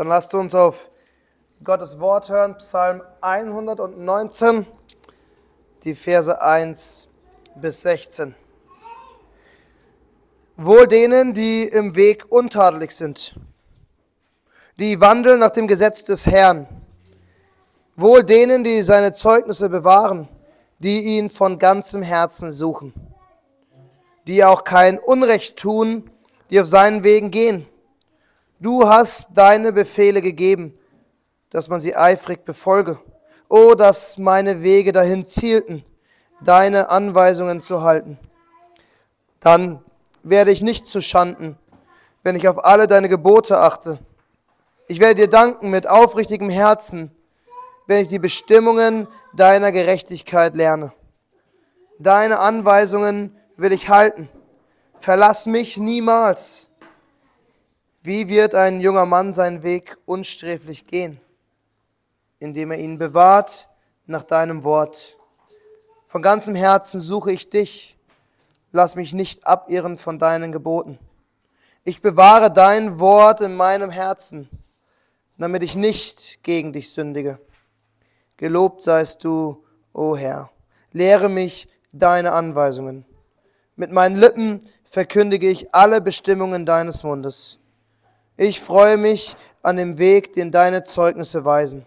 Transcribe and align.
Dann 0.00 0.08
lasst 0.08 0.32
uns 0.32 0.54
auf 0.54 0.88
Gottes 1.62 2.00
Wort 2.00 2.30
hören, 2.30 2.56
Psalm 2.56 3.02
119, 3.20 4.64
die 5.84 5.94
Verse 5.94 6.40
1 6.40 7.06
bis 7.56 7.82
16. 7.82 8.34
Wohl 10.56 10.86
denen, 10.86 11.34
die 11.34 11.64
im 11.64 11.96
Weg 11.96 12.32
untadelig 12.32 12.92
sind, 12.92 13.34
die 14.78 15.02
wandeln 15.02 15.38
nach 15.38 15.50
dem 15.50 15.68
Gesetz 15.68 16.02
des 16.02 16.26
Herrn. 16.26 16.66
Wohl 17.94 18.24
denen, 18.24 18.64
die 18.64 18.80
seine 18.80 19.12
Zeugnisse 19.12 19.68
bewahren, 19.68 20.28
die 20.78 21.18
ihn 21.18 21.28
von 21.28 21.58
ganzem 21.58 22.00
Herzen 22.00 22.52
suchen, 22.52 22.94
die 24.26 24.46
auch 24.46 24.64
kein 24.64 24.98
Unrecht 24.98 25.58
tun, 25.58 26.10
die 26.48 26.58
auf 26.58 26.66
seinen 26.66 27.04
Wegen 27.04 27.30
gehen. 27.30 27.66
Du 28.62 28.86
hast 28.86 29.30
deine 29.34 29.72
Befehle 29.72 30.20
gegeben, 30.20 30.78
dass 31.48 31.68
man 31.68 31.80
sie 31.80 31.96
eifrig 31.96 32.44
befolge. 32.44 33.00
Oh, 33.48 33.72
dass 33.74 34.18
meine 34.18 34.62
Wege 34.62 34.92
dahin 34.92 35.26
zielten, 35.26 35.82
deine 36.42 36.90
Anweisungen 36.90 37.62
zu 37.62 37.82
halten. 37.82 38.18
Dann 39.40 39.82
werde 40.22 40.50
ich 40.50 40.60
nicht 40.60 40.86
zu 40.86 41.00
Schanden, 41.00 41.58
wenn 42.22 42.36
ich 42.36 42.46
auf 42.48 42.62
alle 42.62 42.86
deine 42.86 43.08
Gebote 43.08 43.56
achte. 43.58 43.98
Ich 44.88 45.00
werde 45.00 45.22
dir 45.22 45.28
danken 45.28 45.70
mit 45.70 45.88
aufrichtigem 45.88 46.50
Herzen, 46.50 47.10
wenn 47.86 48.02
ich 48.02 48.08
die 48.08 48.18
Bestimmungen 48.18 49.08
deiner 49.32 49.72
Gerechtigkeit 49.72 50.54
lerne. 50.54 50.92
Deine 51.98 52.40
Anweisungen 52.40 53.34
will 53.56 53.72
ich 53.72 53.88
halten. 53.88 54.28
Verlass 54.98 55.46
mich 55.46 55.78
niemals. 55.78 56.69
Wie 58.02 58.28
wird 58.28 58.54
ein 58.54 58.80
junger 58.80 59.04
Mann 59.04 59.34
seinen 59.34 59.62
Weg 59.62 59.98
unsträflich 60.06 60.86
gehen? 60.86 61.20
Indem 62.38 62.70
er 62.70 62.78
ihn 62.78 62.96
bewahrt 62.98 63.68
nach 64.06 64.22
deinem 64.22 64.64
Wort. 64.64 65.18
Von 66.06 66.22
ganzem 66.22 66.54
Herzen 66.54 66.98
suche 66.98 67.30
ich 67.30 67.50
dich. 67.50 67.98
Lass 68.72 68.96
mich 68.96 69.12
nicht 69.12 69.46
abirren 69.46 69.98
von 69.98 70.18
deinen 70.18 70.50
Geboten. 70.50 70.98
Ich 71.84 72.00
bewahre 72.00 72.50
dein 72.50 73.00
Wort 73.00 73.42
in 73.42 73.54
meinem 73.54 73.90
Herzen, 73.90 74.48
damit 75.36 75.62
ich 75.62 75.76
nicht 75.76 76.42
gegen 76.42 76.72
dich 76.72 76.92
sündige. 76.92 77.38
Gelobt 78.38 78.82
seist 78.82 79.24
du, 79.24 79.62
o 79.92 80.16
Herr. 80.16 80.50
Lehre 80.92 81.28
mich 81.28 81.68
deine 81.92 82.32
Anweisungen. 82.32 83.04
Mit 83.76 83.92
meinen 83.92 84.16
Lippen 84.16 84.66
verkündige 84.84 85.50
ich 85.50 85.74
alle 85.74 86.00
Bestimmungen 86.00 86.64
deines 86.64 87.02
Mundes. 87.02 87.59
Ich 88.42 88.62
freue 88.62 88.96
mich 88.96 89.36
an 89.62 89.76
dem 89.76 89.98
Weg, 89.98 90.32
den 90.32 90.50
deine 90.50 90.82
Zeugnisse 90.82 91.44
weisen, 91.44 91.84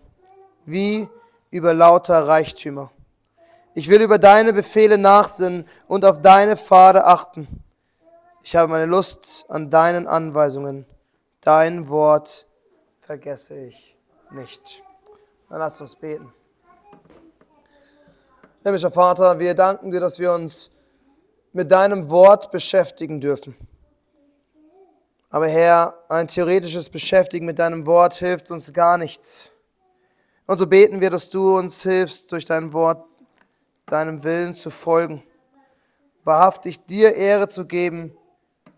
wie 0.66 1.10
über 1.50 1.74
lauter 1.74 2.28
Reichtümer. 2.28 2.92
Ich 3.74 3.90
will 3.90 4.04
über 4.04 4.20
deine 4.20 4.54
Befehle 4.54 5.00
nachsinnen 5.00 5.68
und 5.88 6.06
auf 6.06 6.22
deine 6.22 6.56
Pfade 6.56 7.06
achten. 7.06 7.48
Ich 8.44 8.56
habe 8.56 8.68
meine 8.68 8.86
Lust 8.86 9.46
an 9.50 9.72
deinen 9.72 10.06
Anweisungen. 10.06 10.86
Dein 11.42 11.90
Wort 11.90 12.46
vergesse 13.02 13.56
ich 13.58 13.98
nicht. 14.30 14.84
Dann 15.50 15.58
lass 15.58 15.82
uns 15.82 15.96
beten. 15.96 16.32
Himmlischer 18.62 18.92
Vater, 18.92 19.40
wir 19.40 19.56
danken 19.56 19.90
dir, 19.90 20.02
dass 20.02 20.20
wir 20.20 20.32
uns 20.32 20.70
mit 21.52 21.72
deinem 21.72 22.12
Wort 22.12 22.52
beschäftigen 22.52 23.20
dürfen. 23.20 23.58
Aber 25.34 25.48
Herr, 25.48 25.98
ein 26.10 26.28
theoretisches 26.28 26.92
Beschäftigen 26.92 27.48
mit 27.48 27.58
deinem 27.58 27.88
Wort 27.88 28.14
hilft 28.14 28.52
uns 28.52 28.72
gar 28.72 29.00
nichts. 29.00 29.50
Und 30.46 30.60
so 30.60 30.68
beten 30.68 31.02
wir, 31.02 31.10
dass 31.10 31.28
du 31.28 31.58
uns 31.58 31.82
hilfst, 31.82 32.32
durch 32.32 32.46
dein 32.46 32.72
Wort 32.72 33.04
deinem 33.88 34.24
Willen 34.24 34.54
zu 34.54 34.70
folgen, 34.70 35.24
wahrhaftig 36.24 36.86
dir 36.86 37.16
Ehre 37.16 37.48
zu 37.48 37.66
geben 37.66 38.16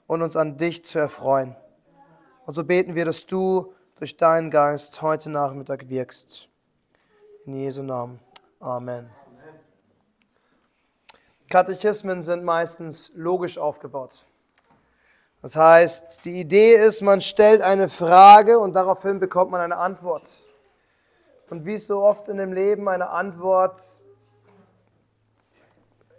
und 0.07 0.21
uns 0.21 0.37
an 0.37 0.57
dich 0.57 0.85
zu 0.85 0.97
erfreuen. 0.97 1.57
Und 2.45 2.53
so 2.53 2.63
beten 2.63 2.95
wir, 2.95 3.03
dass 3.03 3.25
du 3.25 3.73
durch 3.99 4.15
deinen 4.15 4.49
Geist 4.49 5.01
heute 5.01 5.29
Nachmittag 5.29 5.89
wirkst. 5.89 6.47
In 7.45 7.55
Jesu 7.55 7.83
Namen. 7.83 8.21
Amen. 8.61 9.09
Katechismen 11.49 12.23
sind 12.23 12.45
meistens 12.45 13.11
logisch 13.13 13.57
aufgebaut. 13.57 14.25
Das 15.45 15.57
heißt, 15.57 16.25
die 16.25 16.39
Idee 16.39 16.73
ist, 16.73 17.03
man 17.03 17.21
stellt 17.21 17.61
eine 17.61 17.87
Frage 17.87 18.57
und 18.57 18.73
daraufhin 18.73 19.19
bekommt 19.19 19.51
man 19.51 19.61
eine 19.61 19.77
Antwort. 19.77 20.23
Und 21.51 21.67
wie 21.67 21.77
so 21.77 22.01
oft 22.01 22.29
in 22.29 22.37
dem 22.37 22.51
Leben 22.51 22.89
eine 22.89 23.11
Antwort 23.11 23.79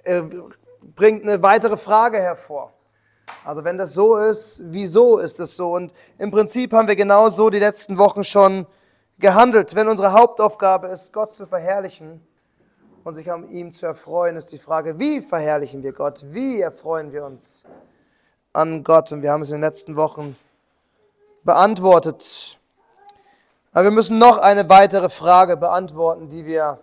äh, 0.05 0.23
bringt 0.95 1.25
eine 1.25 1.43
weitere 1.43 1.77
Frage 1.77 2.19
hervor. 2.19 2.73
Also 3.45 3.65
wenn 3.65 3.79
das 3.79 3.95
so 3.95 4.17
ist, 4.17 4.63
wieso 4.67 5.19
ist 5.19 5.41
es 5.41 5.57
so? 5.57 5.73
Und 5.73 5.93
im 6.19 6.31
Prinzip 6.31 6.73
haben 6.73 6.87
wir 6.87 6.95
genau 6.95 7.29
so 7.29 7.51
die 7.51 7.59
letzten 7.59 7.99
Wochen 7.99 8.23
schon 8.23 8.65
gehandelt. 9.19 9.75
Wenn 9.75 9.89
unsere 9.89 10.13
Hauptaufgabe 10.13 10.87
ist, 10.87 11.13
Gott 11.13 11.35
zu 11.35 11.49
verherrlichen, 11.49 12.25
und 13.03 13.17
sich 13.17 13.33
an 13.33 13.51
ihm 13.51 13.73
zu 13.73 13.87
erfreuen, 13.87 14.37
ist 14.37 14.53
die 14.53 14.59
Frage, 14.59 15.01
wie 15.01 15.21
verherrlichen 15.21 15.83
wir 15.83 15.93
Gott? 15.93 16.25
Wie 16.31 16.61
erfreuen 16.61 17.13
wir 17.13 17.25
uns 17.25 17.65
an 18.57 18.83
Gott? 18.83 19.13
Und 19.13 19.23
wir 19.23 19.31
haben 19.31 19.43
es 19.43 19.51
in 19.51 19.57
den 19.57 19.63
letzten 19.63 19.97
Wochen 19.97 20.37
beantwortet. 21.45 22.59
Aber 23.73 23.85
wir 23.85 23.91
müssen 23.91 24.19
noch 24.19 24.39
eine 24.39 24.69
weitere 24.69 25.09
Frage 25.09 25.57
beantworten, 25.57 26.29
die 26.29 26.47
wir 26.47 26.81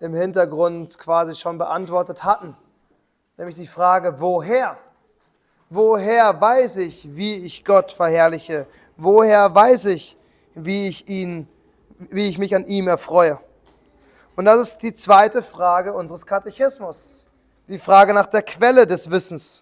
im 0.00 0.14
Hintergrund 0.14 0.98
quasi 0.98 1.34
schon 1.34 1.58
beantwortet 1.58 2.24
hatten. 2.24 2.56
Nämlich 3.36 3.56
die 3.56 3.66
Frage, 3.66 4.20
woher? 4.20 4.76
Woher 5.70 6.38
weiß 6.38 6.76
ich, 6.78 7.16
wie 7.16 7.36
ich 7.46 7.64
Gott 7.64 7.92
verherrliche? 7.92 8.66
Woher 8.96 9.54
weiß 9.54 9.86
ich, 9.86 10.18
wie 10.54 10.88
ich 10.88 11.08
ihn, 11.08 11.48
wie 11.98 12.28
ich 12.28 12.38
mich 12.38 12.54
an 12.54 12.66
ihm 12.66 12.88
erfreue? 12.88 13.38
Und 14.36 14.44
das 14.44 14.60
ist 14.60 14.82
die 14.82 14.92
zweite 14.92 15.42
Frage 15.42 15.94
unseres 15.94 16.26
Katechismus. 16.26 17.26
Die 17.68 17.78
Frage 17.78 18.12
nach 18.12 18.26
der 18.26 18.42
Quelle 18.42 18.86
des 18.86 19.10
Wissens. 19.10 19.61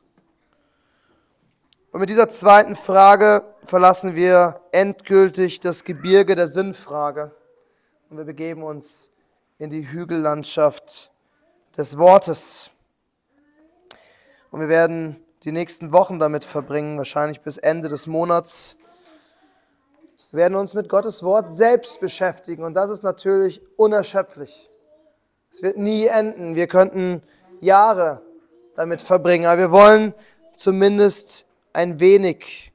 Und 1.92 2.00
mit 2.00 2.10
dieser 2.10 2.28
zweiten 2.28 2.76
Frage 2.76 3.42
verlassen 3.64 4.14
wir 4.14 4.60
endgültig 4.72 5.60
das 5.60 5.84
Gebirge 5.84 6.36
der 6.36 6.46
Sinnfrage. 6.46 7.34
Und 8.08 8.18
wir 8.18 8.24
begeben 8.24 8.62
uns 8.62 9.10
in 9.58 9.70
die 9.70 9.90
Hügellandschaft 9.90 11.10
des 11.76 11.98
Wortes. 11.98 12.70
Und 14.50 14.60
wir 14.60 14.68
werden 14.68 15.24
die 15.44 15.52
nächsten 15.52 15.92
Wochen 15.92 16.18
damit 16.18 16.44
verbringen, 16.44 16.96
wahrscheinlich 16.96 17.40
bis 17.40 17.56
Ende 17.56 17.88
des 17.88 18.06
Monats, 18.06 18.76
wir 20.32 20.38
werden 20.38 20.54
uns 20.54 20.74
mit 20.74 20.88
Gottes 20.88 21.24
Wort 21.24 21.56
selbst 21.56 21.98
beschäftigen 21.98 22.62
und 22.62 22.74
das 22.74 22.88
ist 22.90 23.02
natürlich 23.02 23.60
unerschöpflich. 23.76 24.70
Es 25.50 25.60
wird 25.64 25.76
nie 25.76 26.06
enden. 26.06 26.54
Wir 26.54 26.68
könnten 26.68 27.24
Jahre 27.60 28.22
damit 28.76 29.02
verbringen, 29.02 29.46
aber 29.46 29.58
wir 29.58 29.70
wollen 29.72 30.14
zumindest 30.54 31.46
ein 31.72 32.00
wenig 32.00 32.72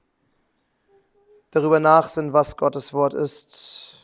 darüber 1.52 1.80
nachsinnen, 1.80 2.34
was 2.34 2.58
Gottes 2.58 2.94
Wort 2.94 3.14
ist. 3.14 4.00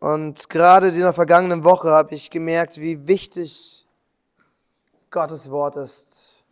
Und 0.00 0.48
gerade 0.50 0.88
in 0.88 1.00
der 1.00 1.12
vergangenen 1.12 1.64
Woche 1.64 1.90
habe 1.90 2.14
ich 2.14 2.30
gemerkt, 2.30 2.78
wie 2.78 3.06
wichtig 3.08 3.86
Gottes 5.10 5.50
Wort 5.50 5.76
ist. 5.76 6.44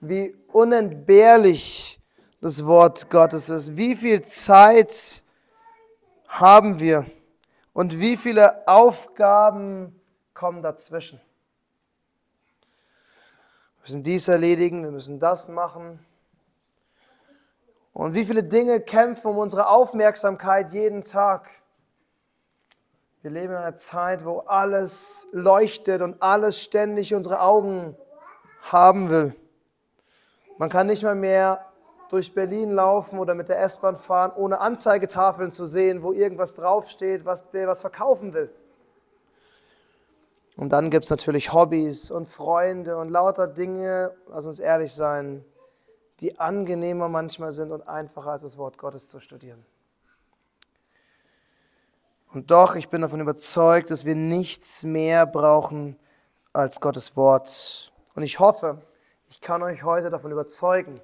Wie 0.00 0.36
unentbehrlich 0.52 1.98
das 2.40 2.66
Wort 2.66 3.08
Gottes 3.08 3.48
ist. 3.48 3.76
Wie 3.76 3.94
viel 3.94 4.22
Zeit 4.22 5.22
haben 6.28 6.78
wir 6.78 7.06
und 7.72 7.98
wie 7.98 8.18
viele 8.18 8.68
Aufgaben 8.68 9.98
kommen 10.34 10.62
dazwischen? 10.62 11.20
Wir 13.84 13.88
müssen 13.88 14.02
dies 14.02 14.28
erledigen, 14.28 14.82
wir 14.82 14.92
müssen 14.92 15.20
das 15.20 15.50
machen. 15.50 15.98
Und 17.92 18.14
wie 18.14 18.24
viele 18.24 18.42
Dinge 18.42 18.80
kämpfen 18.80 19.32
um 19.32 19.36
unsere 19.36 19.68
Aufmerksamkeit 19.68 20.72
jeden 20.72 21.02
Tag? 21.02 21.50
Wir 23.20 23.30
leben 23.30 23.52
in 23.52 23.58
einer 23.58 23.76
Zeit, 23.76 24.24
wo 24.24 24.38
alles 24.38 25.28
leuchtet 25.32 26.00
und 26.00 26.22
alles 26.22 26.62
ständig 26.62 27.14
unsere 27.14 27.42
Augen 27.42 27.94
haben 28.62 29.10
will. 29.10 29.36
Man 30.56 30.70
kann 30.70 30.86
nicht 30.86 31.02
mal 31.02 31.14
mehr 31.14 31.66
durch 32.08 32.32
Berlin 32.32 32.70
laufen 32.70 33.18
oder 33.18 33.34
mit 33.34 33.50
der 33.50 33.60
S-Bahn 33.60 33.96
fahren, 33.96 34.32
ohne 34.34 34.60
Anzeigetafeln 34.60 35.52
zu 35.52 35.66
sehen, 35.66 36.02
wo 36.02 36.14
irgendwas 36.14 36.54
draufsteht, 36.54 37.26
was 37.26 37.50
der 37.50 37.68
was 37.68 37.82
verkaufen 37.82 38.32
will. 38.32 38.50
Und 40.56 40.72
dann 40.72 40.90
gibt 40.90 41.04
es 41.04 41.10
natürlich 41.10 41.52
Hobbys 41.52 42.10
und 42.10 42.28
Freunde 42.28 42.96
und 42.96 43.08
lauter 43.08 43.48
Dinge, 43.48 44.12
lass 44.28 44.46
uns 44.46 44.60
ehrlich 44.60 44.92
sein, 44.94 45.44
die 46.20 46.38
angenehmer 46.38 47.08
manchmal 47.08 47.50
sind 47.52 47.72
und 47.72 47.88
einfacher 47.88 48.30
als 48.30 48.42
das 48.42 48.56
Wort 48.56 48.78
Gottes 48.78 49.08
zu 49.08 49.18
studieren. 49.18 49.64
Und 52.32 52.50
doch, 52.50 52.76
ich 52.76 52.88
bin 52.88 53.02
davon 53.02 53.20
überzeugt, 53.20 53.90
dass 53.90 54.04
wir 54.04 54.14
nichts 54.14 54.84
mehr 54.84 55.26
brauchen 55.26 55.96
als 56.52 56.80
Gottes 56.80 57.16
Wort. 57.16 57.92
Und 58.14 58.22
ich 58.22 58.38
hoffe, 58.38 58.82
ich 59.28 59.40
kann 59.40 59.62
euch 59.62 59.82
heute 59.82 60.10
davon 60.10 60.30
überzeugen, 60.32 61.00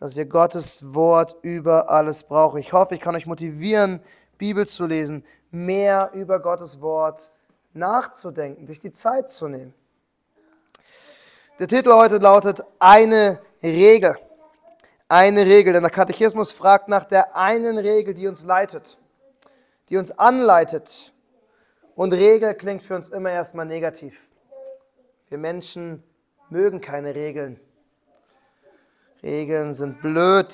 dass 0.00 0.16
wir 0.16 0.26
Gottes 0.26 0.94
Wort 0.94 1.36
über 1.42 1.90
alles 1.90 2.24
brauchen. 2.24 2.58
Ich 2.58 2.72
hoffe, 2.72 2.94
ich 2.94 3.00
kann 3.00 3.14
euch 3.14 3.26
motivieren, 3.26 4.00
Bibel 4.36 4.66
zu 4.66 4.86
lesen, 4.86 5.24
mehr 5.50 6.10
über 6.12 6.40
Gottes 6.40 6.80
Wort 6.80 7.30
nachzudenken, 7.74 8.66
sich 8.66 8.78
die 8.78 8.92
Zeit 8.92 9.30
zu 9.30 9.48
nehmen. 9.48 9.74
Der 11.58 11.68
Titel 11.68 11.92
heute 11.92 12.18
lautet 12.18 12.64
Eine 12.78 13.40
Regel. 13.62 14.16
Eine 15.08 15.44
Regel, 15.44 15.72
denn 15.74 15.82
der 15.82 15.92
Katechismus 15.92 16.52
fragt 16.52 16.88
nach 16.88 17.04
der 17.04 17.36
einen 17.36 17.78
Regel, 17.78 18.14
die 18.14 18.26
uns 18.26 18.44
leitet 18.44 18.98
die 19.88 19.96
uns 19.96 20.18
anleitet. 20.18 21.12
Und 21.94 22.12
Regel 22.12 22.54
klingt 22.54 22.82
für 22.82 22.96
uns 22.96 23.08
immer 23.08 23.30
erstmal 23.30 23.66
negativ. 23.66 24.20
Wir 25.28 25.38
Menschen 25.38 26.02
mögen 26.50 26.80
keine 26.80 27.14
Regeln. 27.14 27.60
Regeln 29.22 29.72
sind 29.72 30.02
blöd. 30.02 30.52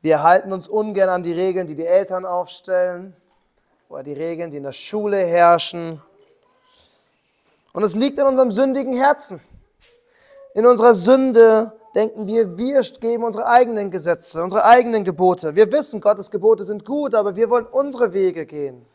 Wir 0.00 0.22
halten 0.22 0.52
uns 0.52 0.68
ungern 0.68 1.08
an 1.08 1.22
die 1.22 1.32
Regeln, 1.32 1.66
die 1.66 1.74
die 1.74 1.86
Eltern 1.86 2.24
aufstellen 2.24 3.16
oder 3.92 4.02
die 4.02 4.14
Regeln, 4.14 4.50
die 4.50 4.56
in 4.56 4.62
der 4.62 4.72
Schule 4.72 5.18
herrschen. 5.18 6.00
Und 7.74 7.82
es 7.82 7.94
liegt 7.94 8.18
in 8.18 8.26
unserem 8.26 8.50
sündigen 8.50 8.94
Herzen. 8.96 9.40
In 10.54 10.64
unserer 10.64 10.94
Sünde 10.94 11.72
denken 11.94 12.26
wir, 12.26 12.56
wir 12.56 12.80
geben 12.80 13.22
unsere 13.22 13.46
eigenen 13.46 13.90
Gesetze, 13.90 14.42
unsere 14.42 14.64
eigenen 14.64 15.04
Gebote. 15.04 15.56
Wir 15.56 15.70
wissen, 15.70 16.00
Gottes 16.00 16.30
Gebote 16.30 16.64
sind 16.64 16.86
gut, 16.86 17.14
aber 17.14 17.36
wir 17.36 17.50
wollen 17.50 17.66
unsere 17.66 18.14
Wege 18.14 18.46
gehen. 18.46 18.86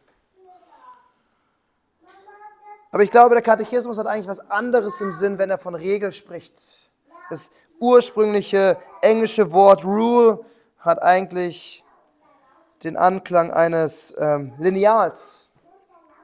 Aber 2.92 3.04
ich 3.04 3.12
glaube, 3.12 3.36
der 3.36 3.44
Katechismus 3.44 4.00
hat 4.00 4.08
eigentlich 4.08 4.28
was 4.28 4.40
anderes 4.50 5.00
im 5.00 5.12
Sinn, 5.12 5.38
wenn 5.38 5.52
er 5.52 5.60
von 5.60 5.76
Regel 5.76 6.12
spricht. 6.12 6.60
Das 7.30 7.52
ursprüngliche 7.80 8.78
englische 9.02 9.52
Wort 9.52 9.86
Rule 9.86 10.44
hat 10.80 11.04
eigentlich 11.04 11.84
den 12.84 12.98
Anklang 12.98 13.52
eines 13.52 14.14
ähm, 14.18 14.54
Lineals, 14.58 15.50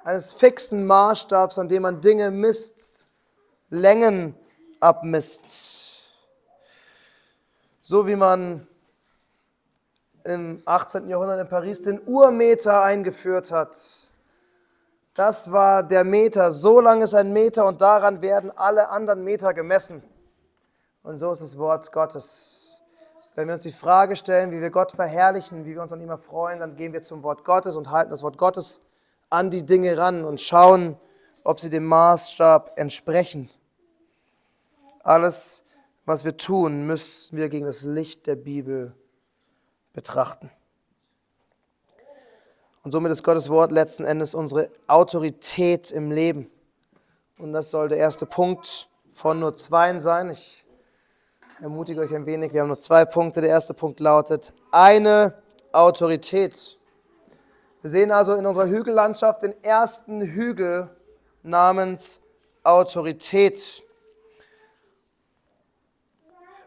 eines 0.03 0.33
fixen 0.33 0.85
Maßstabs, 0.85 1.57
an 1.59 1.67
dem 1.67 1.83
man 1.83 2.01
Dinge 2.01 2.31
misst, 2.31 3.05
Längen 3.69 4.35
abmisst. 4.79 6.03
So 7.81 8.07
wie 8.07 8.15
man 8.15 8.67
im 10.25 10.61
18. 10.65 11.09
Jahrhundert 11.09 11.41
in 11.41 11.49
Paris 11.49 11.81
den 11.81 12.01
Urmeter 12.05 12.83
eingeführt 12.83 13.51
hat. 13.51 13.75
Das 15.13 15.51
war 15.51 15.83
der 15.83 16.03
Meter. 16.03 16.51
So 16.51 16.79
lang 16.79 17.01
ist 17.01 17.13
ein 17.13 17.33
Meter 17.33 17.65
und 17.65 17.81
daran 17.81 18.21
werden 18.21 18.51
alle 18.55 18.89
anderen 18.89 19.23
Meter 19.23 19.53
gemessen. 19.53 20.01
Und 21.03 21.17
so 21.17 21.31
ist 21.31 21.41
das 21.41 21.57
Wort 21.57 21.91
Gottes. 21.91 22.62
Wenn 23.35 23.47
wir 23.47 23.55
uns 23.55 23.63
die 23.63 23.71
Frage 23.71 24.15
stellen, 24.15 24.51
wie 24.51 24.61
wir 24.61 24.69
Gott 24.69 24.91
verherrlichen, 24.91 25.65
wie 25.65 25.73
wir 25.73 25.81
uns 25.81 25.91
an 25.91 26.01
ihm 26.01 26.09
erfreuen, 26.09 26.59
dann 26.59 26.75
gehen 26.75 26.93
wir 26.93 27.01
zum 27.01 27.23
Wort 27.23 27.43
Gottes 27.43 27.75
und 27.75 27.89
halten 27.89 28.11
das 28.11 28.21
Wort 28.23 28.37
Gottes 28.37 28.81
an 29.29 29.49
die 29.49 29.65
Dinge 29.65 29.97
ran 29.97 30.23
und 30.23 30.39
schauen, 30.39 30.97
ob 31.43 31.59
sie 31.59 31.69
dem 31.69 31.85
Maßstab 31.85 32.73
entsprechen. 32.77 33.49
Alles 35.03 35.63
was 36.05 36.25
wir 36.25 36.37
tun, 36.37 36.85
müssen 36.85 37.37
wir 37.37 37.49
gegen 37.49 37.65
das 37.65 37.83
Licht 37.83 38.27
der 38.27 38.35
Bibel 38.35 38.93
betrachten. 39.93 40.51
Und 42.83 42.91
somit 42.91 43.11
ist 43.11 43.23
Gottes 43.23 43.49
Wort 43.49 43.71
letzten 43.71 44.03
Endes 44.03 44.35
unsere 44.35 44.69
Autorität 44.87 45.91
im 45.91 46.11
Leben. 46.11 46.51
Und 47.37 47.53
das 47.53 47.71
soll 47.71 47.87
der 47.87 47.97
erste 47.97 48.25
Punkt 48.25 48.89
von 49.11 49.39
nur 49.39 49.55
zwei 49.55 49.97
sein. 49.99 50.29
Ich 50.29 50.65
ermutige 51.63 52.01
euch 52.01 52.13
ein 52.13 52.25
wenig. 52.25 52.51
Wir 52.51 52.59
haben 52.59 52.67
nur 52.67 52.79
zwei 52.81 53.05
Punkte. 53.05 53.39
Der 53.39 53.49
erste 53.49 53.73
Punkt 53.73 54.01
lautet 54.01 54.53
eine 54.69 55.33
Autorität. 55.71 56.77
Wir 57.81 57.89
sehen 57.89 58.11
also 58.11 58.33
in 58.33 58.45
unserer 58.45 58.67
Hügellandschaft 58.67 59.43
den 59.43 59.55
ersten 59.63 60.21
Hügel 60.21 60.89
namens 61.41 62.19
Autorität. 62.63 63.81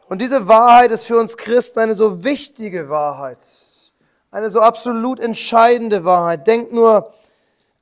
Und 0.08 0.22
diese 0.22 0.48
Wahrheit 0.48 0.90
ist 0.90 1.04
für 1.04 1.20
uns 1.20 1.36
Christen 1.36 1.80
eine 1.80 1.94
so 1.94 2.24
wichtige 2.24 2.88
Wahrheit, 2.88 3.44
eine 4.30 4.48
so 4.48 4.62
absolut 4.62 5.20
entscheidende 5.20 6.06
Wahrheit. 6.06 6.46
Denkt 6.46 6.72
nur 6.72 7.12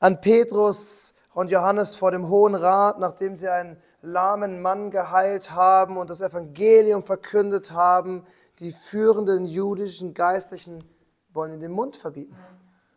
an 0.01 0.21
Petrus 0.21 1.15
und 1.33 1.49
Johannes 1.49 1.95
vor 1.95 2.11
dem 2.11 2.29
Hohen 2.29 2.57
Rat, 2.57 2.99
nachdem 2.99 3.37
sie 3.37 3.49
einen 3.49 3.81
lahmen 4.05 4.61
Mann 4.61 4.91
geheilt 4.91 5.53
haben 5.53 5.97
und 5.97 6.11
das 6.11 6.21
Evangelium 6.21 7.03
verkündet 7.03 7.73
haben. 7.73 8.27
Die 8.61 8.71
führenden 8.71 9.47
jüdischen 9.47 10.15
Geistlichen 10.15 10.85
wollen 11.33 11.53
ihnen 11.53 11.61
den 11.61 11.73
Mund 11.73 11.97
verbieten 11.97 12.37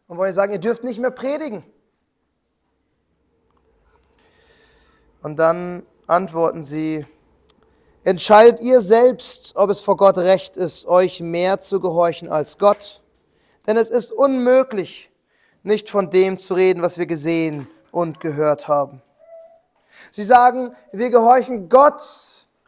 und 0.08 0.18
wollen 0.18 0.34
sagen, 0.34 0.52
ihr 0.52 0.60
dürft 0.60 0.84
nicht 0.84 1.00
mehr 1.00 1.12
predigen. 1.12 1.64
Und 5.24 5.38
dann 5.38 5.86
antworten 6.06 6.62
sie, 6.62 7.06
Entscheidet 8.04 8.62
ihr 8.62 8.80
selbst, 8.80 9.58
ob 9.58 9.70
es 9.70 9.82
vor 9.82 9.98
Gott 9.98 10.18
recht 10.18 10.56
ist, 10.56 10.86
euch 10.86 11.20
mehr 11.20 11.60
zu 11.60 11.82
gehorchen 11.82 12.30
als 12.30 12.58
Gott. 12.58 13.02
Denn 13.66 13.76
es 13.76 13.90
ist 13.90 14.14
unmöglich, 14.14 15.12
nicht 15.62 15.90
von 15.90 16.10
dem 16.10 16.40
zu 16.40 16.54
reden, 16.54 16.82
was 16.82 16.98
wir 16.98 17.06
gesehen 17.06 17.68
und 17.92 18.22
gehört 18.22 18.70
haben. 18.70 19.02
Sie 20.12 20.24
sagen, 20.24 20.76
wir 20.92 21.10
gehorchen 21.10 21.70
Gott 21.70 22.04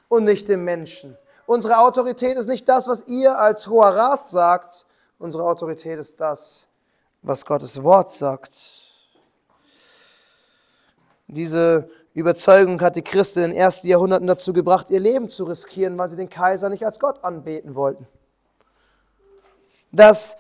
und 0.08 0.24
nicht 0.24 0.48
dem 0.48 0.64
Menschen. 0.64 1.18
Unsere 1.46 1.80
Autorität 1.80 2.38
ist 2.38 2.48
nicht 2.48 2.70
das, 2.70 2.88
was 2.88 3.08
ihr 3.08 3.40
als 3.40 3.68
hoher 3.68 3.96
Rat 3.96 4.30
sagt. 4.30 4.86
Unsere 5.18 5.44
Autorität 5.44 5.98
ist 6.00 6.20
das, 6.20 6.68
was 7.22 7.46
Gottes 7.46 7.84
Wort 7.84 8.12
sagt. 8.12 8.54
Diese 11.28 11.90
Überzeugung 12.14 12.82
hat 12.82 12.96
die 12.96 13.04
Christen 13.04 13.44
in 13.44 13.52
den 13.52 13.60
ersten 13.60 13.88
Jahrhunderten 13.88 14.28
dazu 14.28 14.52
gebracht, 14.54 14.90
ihr 14.90 15.00
Leben 15.00 15.30
zu 15.30 15.44
riskieren, 15.44 15.98
weil 15.98 16.10
sie 16.10 16.16
den 16.16 16.30
Kaiser 16.30 16.70
nicht 16.70 16.86
als 16.86 17.00
Gott 17.00 17.24
anbeten 17.24 17.76
wollten. 17.76 18.08
Das 19.92 20.38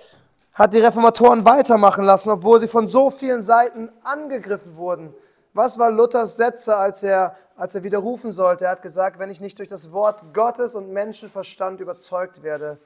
hat 0.55 0.73
die 0.73 0.79
Reformatoren 0.79 1.45
weitermachen 1.45 2.03
lassen, 2.03 2.29
obwohl 2.29 2.59
sie 2.59 2.67
von 2.67 2.87
so 2.87 3.09
vielen 3.09 3.41
Seiten 3.41 3.89
angegriffen 4.03 4.75
wurden. 4.75 5.13
Was 5.53 5.79
war 5.79 5.91
Luthers 5.91 6.37
Sätze, 6.37 6.75
als 6.75 7.03
er, 7.03 7.35
als 7.55 7.75
er 7.75 7.83
widerrufen 7.83 8.31
sollte? 8.31 8.65
Er 8.65 8.71
hat 8.71 8.81
gesagt, 8.81 9.19
wenn 9.19 9.31
ich 9.31 9.41
nicht 9.41 9.57
durch 9.57 9.67
das 9.67 9.91
Wort 9.91 10.33
Gottes 10.33 10.75
und 10.75 10.91
Menschenverstand 10.91 11.81
überzeugt 11.81 12.43
werde, 12.43 12.79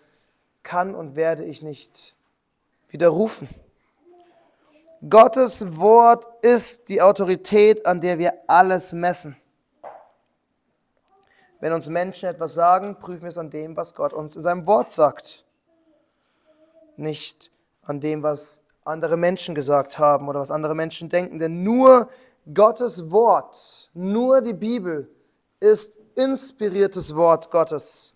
kann 0.63 0.95
und 0.95 1.15
werde 1.15 1.43
ich 1.43 1.61
nicht 1.61 2.15
widerrufen. 2.89 3.49
Gottes 5.09 5.77
Wort 5.77 6.25
ist 6.41 6.87
die 6.87 7.01
Autorität, 7.01 7.85
an 7.85 7.99
der 7.99 8.19
wir 8.19 8.33
alles 8.47 8.93
messen. 8.93 9.35
Wenn 11.59 11.73
uns 11.73 11.87
Menschen 11.87 12.29
etwas 12.29 12.53
sagen, 12.53 12.97
prüfen 12.99 13.23
wir 13.23 13.29
es 13.29 13.37
an 13.37 13.49
dem, 13.49 13.75
was 13.75 13.95
Gott 13.95 14.13
uns 14.13 14.35
in 14.35 14.41
seinem 14.41 14.65
Wort 14.65 14.91
sagt. 14.91 15.43
Nicht 16.95 17.51
an 17.83 17.99
dem, 17.99 18.23
was 18.23 18.61
andere 18.85 19.17
Menschen 19.17 19.55
gesagt 19.55 19.97
haben 19.97 20.29
oder 20.29 20.39
was 20.39 20.51
andere 20.51 20.75
Menschen 20.75 21.09
denken. 21.09 21.39
Denn 21.39 21.63
nur 21.63 22.09
Gottes 22.51 23.09
Wort, 23.09 23.89
nur 23.93 24.41
die 24.41 24.53
Bibel 24.53 25.09
ist 25.59 25.97
inspiriertes 26.15 27.15
Wort 27.15 27.49
Gottes. 27.49 28.15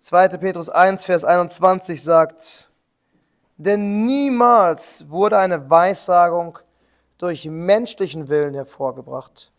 2. 0.00 0.28
Petrus 0.38 0.70
1, 0.70 1.04
Vers 1.04 1.24
21 1.24 2.02
sagt, 2.02 2.70
denn 3.58 4.06
niemals 4.06 5.10
wurde 5.10 5.36
eine 5.38 5.68
Weissagung 5.68 6.58
durch 7.18 7.44
menschlichen 7.44 8.30
Willen 8.30 8.54
hervorgebracht, 8.54 9.52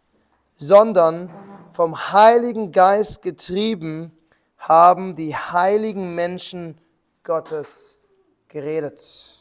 sondern 0.55 1.29
vom 1.69 2.11
Heiligen 2.11 2.71
Geist 2.71 3.21
getrieben 3.21 4.17
haben 4.57 5.15
die 5.15 5.35
heiligen 5.35 6.15
Menschen 6.15 6.81
Gottes 7.23 7.99
geredet. 8.47 9.40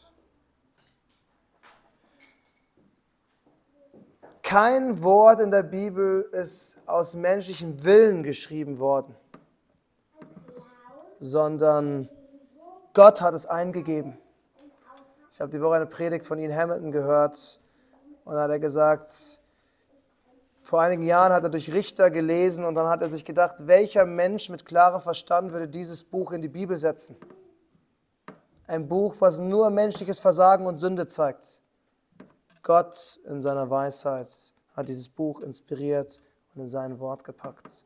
Kein 4.50 5.00
Wort 5.04 5.38
in 5.38 5.52
der 5.52 5.62
Bibel 5.62 6.22
ist 6.32 6.76
aus 6.84 7.14
menschlichen 7.14 7.84
Willen 7.84 8.24
geschrieben 8.24 8.80
worden, 8.80 9.14
sondern 11.20 12.08
Gott 12.92 13.20
hat 13.20 13.32
es 13.32 13.46
eingegeben. 13.46 14.18
Ich 15.32 15.40
habe 15.40 15.52
die 15.52 15.62
Woche 15.62 15.76
eine 15.76 15.86
Predigt 15.86 16.24
von 16.24 16.40
Ian 16.40 16.52
Hamilton 16.52 16.90
gehört 16.90 17.60
und 18.24 18.34
da 18.34 18.42
hat 18.42 18.50
er 18.50 18.58
gesagt, 18.58 19.40
Vor 20.62 20.80
einigen 20.80 21.04
Jahren 21.04 21.32
hat 21.32 21.44
er 21.44 21.50
durch 21.50 21.72
Richter 21.72 22.10
gelesen 22.10 22.64
und 22.64 22.74
dann 22.74 22.88
hat 22.88 23.02
er 23.02 23.08
sich 23.08 23.24
gedacht, 23.24 23.68
welcher 23.68 24.04
Mensch 24.04 24.50
mit 24.50 24.64
klarem 24.64 25.00
Verstand 25.00 25.52
würde 25.52 25.68
dieses 25.68 26.02
Buch 26.02 26.32
in 26.32 26.42
die 26.42 26.48
Bibel 26.48 26.76
setzen? 26.76 27.14
Ein 28.66 28.88
Buch, 28.88 29.14
was 29.20 29.38
nur 29.38 29.70
menschliches 29.70 30.18
Versagen 30.18 30.66
und 30.66 30.80
Sünde 30.80 31.06
zeigt. 31.06 31.62
Gott 32.62 33.20
in 33.24 33.42
seiner 33.42 33.70
Weisheit 33.70 34.28
hat 34.76 34.88
dieses 34.88 35.08
Buch 35.08 35.40
inspiriert 35.40 36.20
und 36.54 36.62
in 36.62 36.68
sein 36.68 36.98
Wort 36.98 37.24
gepackt. 37.24 37.84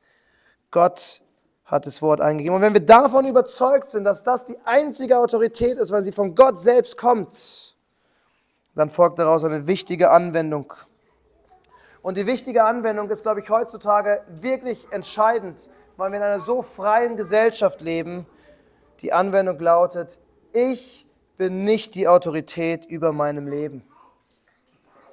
Gott 0.71 1.23
hat 1.65 1.87
das 1.87 2.03
Wort 2.03 2.21
eingegeben. 2.21 2.57
Und 2.57 2.63
wenn 2.63 2.75
wir 2.75 2.85
davon 2.85 3.27
überzeugt 3.27 3.91
sind, 3.91 4.05
dass 4.05 4.23
das 4.23 4.45
die 4.45 4.59
einzige 4.65 5.19
Autorität 5.19 5.79
ist, 5.79 5.93
weil 5.93 6.03
sie 6.03 6.13
von 6.13 6.35
Gott 6.35 6.61
selbst 6.61 6.97
kommt, 6.97 7.77
dann 8.75 8.91
folgt 8.91 9.19
daraus 9.19 9.45
eine 9.45 9.67
wichtige 9.67 10.11
Anwendung. 10.11 10.73
Und 12.03 12.19
die 12.19 12.27
wichtige 12.27 12.65
Anwendung 12.65 13.09
ist, 13.09 13.23
glaube 13.23 13.41
ich, 13.41 13.49
heutzutage 13.49 14.23
wirklich 14.29 14.87
entscheidend, 14.91 15.71
weil 15.97 16.11
wir 16.11 16.19
in 16.19 16.25
einer 16.25 16.41
so 16.41 16.61
freien 16.63 17.17
Gesellschaft 17.17 17.81
leben. 17.81 18.27
Die 19.01 19.13
Anwendung 19.13 19.59
lautet, 19.59 20.21
ich 20.53 21.07
bin 21.39 21.65
nicht 21.65 21.95
die 21.95 22.07
Autorität 22.09 22.85
über 22.85 23.13
meinem 23.13 23.49
Leben. 23.49 23.85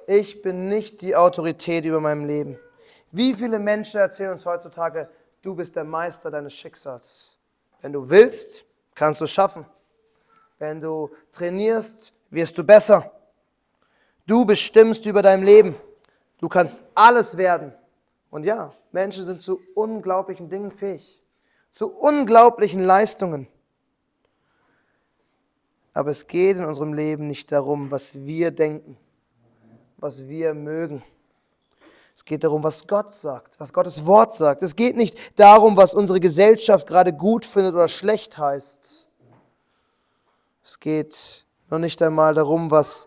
Ich 0.06 0.42
bin 0.42 0.68
nicht 0.68 1.02
die 1.02 1.16
Autorität 1.16 1.84
über 1.84 2.00
meinem 2.00 2.24
Leben. 2.24 2.58
Wie 3.10 3.34
viele 3.34 3.58
Menschen 3.58 4.00
erzählen 4.00 4.32
uns 4.32 4.46
heutzutage, 4.46 5.08
du 5.42 5.54
bist 5.54 5.76
der 5.76 5.84
Meister 5.84 6.30
deines 6.30 6.54
Schicksals. 6.54 7.38
Wenn 7.80 7.92
du 7.92 8.08
willst, 8.08 8.64
kannst 8.94 9.20
du 9.20 9.24
es 9.24 9.30
schaffen. 9.30 9.66
Wenn 10.58 10.80
du 10.80 11.10
trainierst, 11.32 12.12
wirst 12.30 12.56
du 12.56 12.64
besser. 12.64 13.10
Du 14.26 14.44
bestimmst 14.44 15.04
über 15.06 15.22
dein 15.22 15.42
Leben. 15.42 15.74
Du 16.40 16.48
kannst 16.48 16.82
alles 16.94 17.36
werden. 17.36 17.72
Und 18.30 18.44
ja, 18.44 18.70
Menschen 18.92 19.26
sind 19.26 19.42
zu 19.42 19.60
unglaublichen 19.74 20.48
Dingen 20.48 20.70
fähig, 20.70 21.22
zu 21.70 21.92
unglaublichen 21.92 22.82
Leistungen. 22.82 23.46
Aber 25.92 26.10
es 26.10 26.26
geht 26.26 26.56
in 26.56 26.64
unserem 26.64 26.94
Leben 26.94 27.28
nicht 27.28 27.52
darum, 27.52 27.90
was 27.90 28.24
wir 28.24 28.50
denken, 28.50 28.96
was 30.02 30.28
wir 30.28 30.52
mögen. 30.52 31.02
Es 32.16 32.24
geht 32.24 32.44
darum, 32.44 32.62
was 32.62 32.86
Gott 32.86 33.14
sagt, 33.14 33.58
was 33.60 33.72
Gottes 33.72 34.04
Wort 34.04 34.34
sagt. 34.34 34.62
Es 34.62 34.76
geht 34.76 34.96
nicht 34.96 35.16
darum, 35.38 35.76
was 35.76 35.94
unsere 35.94 36.20
Gesellschaft 36.20 36.86
gerade 36.86 37.12
gut 37.12 37.46
findet 37.46 37.74
oder 37.74 37.88
schlecht 37.88 38.36
heißt. 38.36 39.08
Es 40.64 40.80
geht 40.80 41.46
noch 41.70 41.78
nicht 41.78 42.02
einmal 42.02 42.34
darum, 42.34 42.70
was 42.70 43.06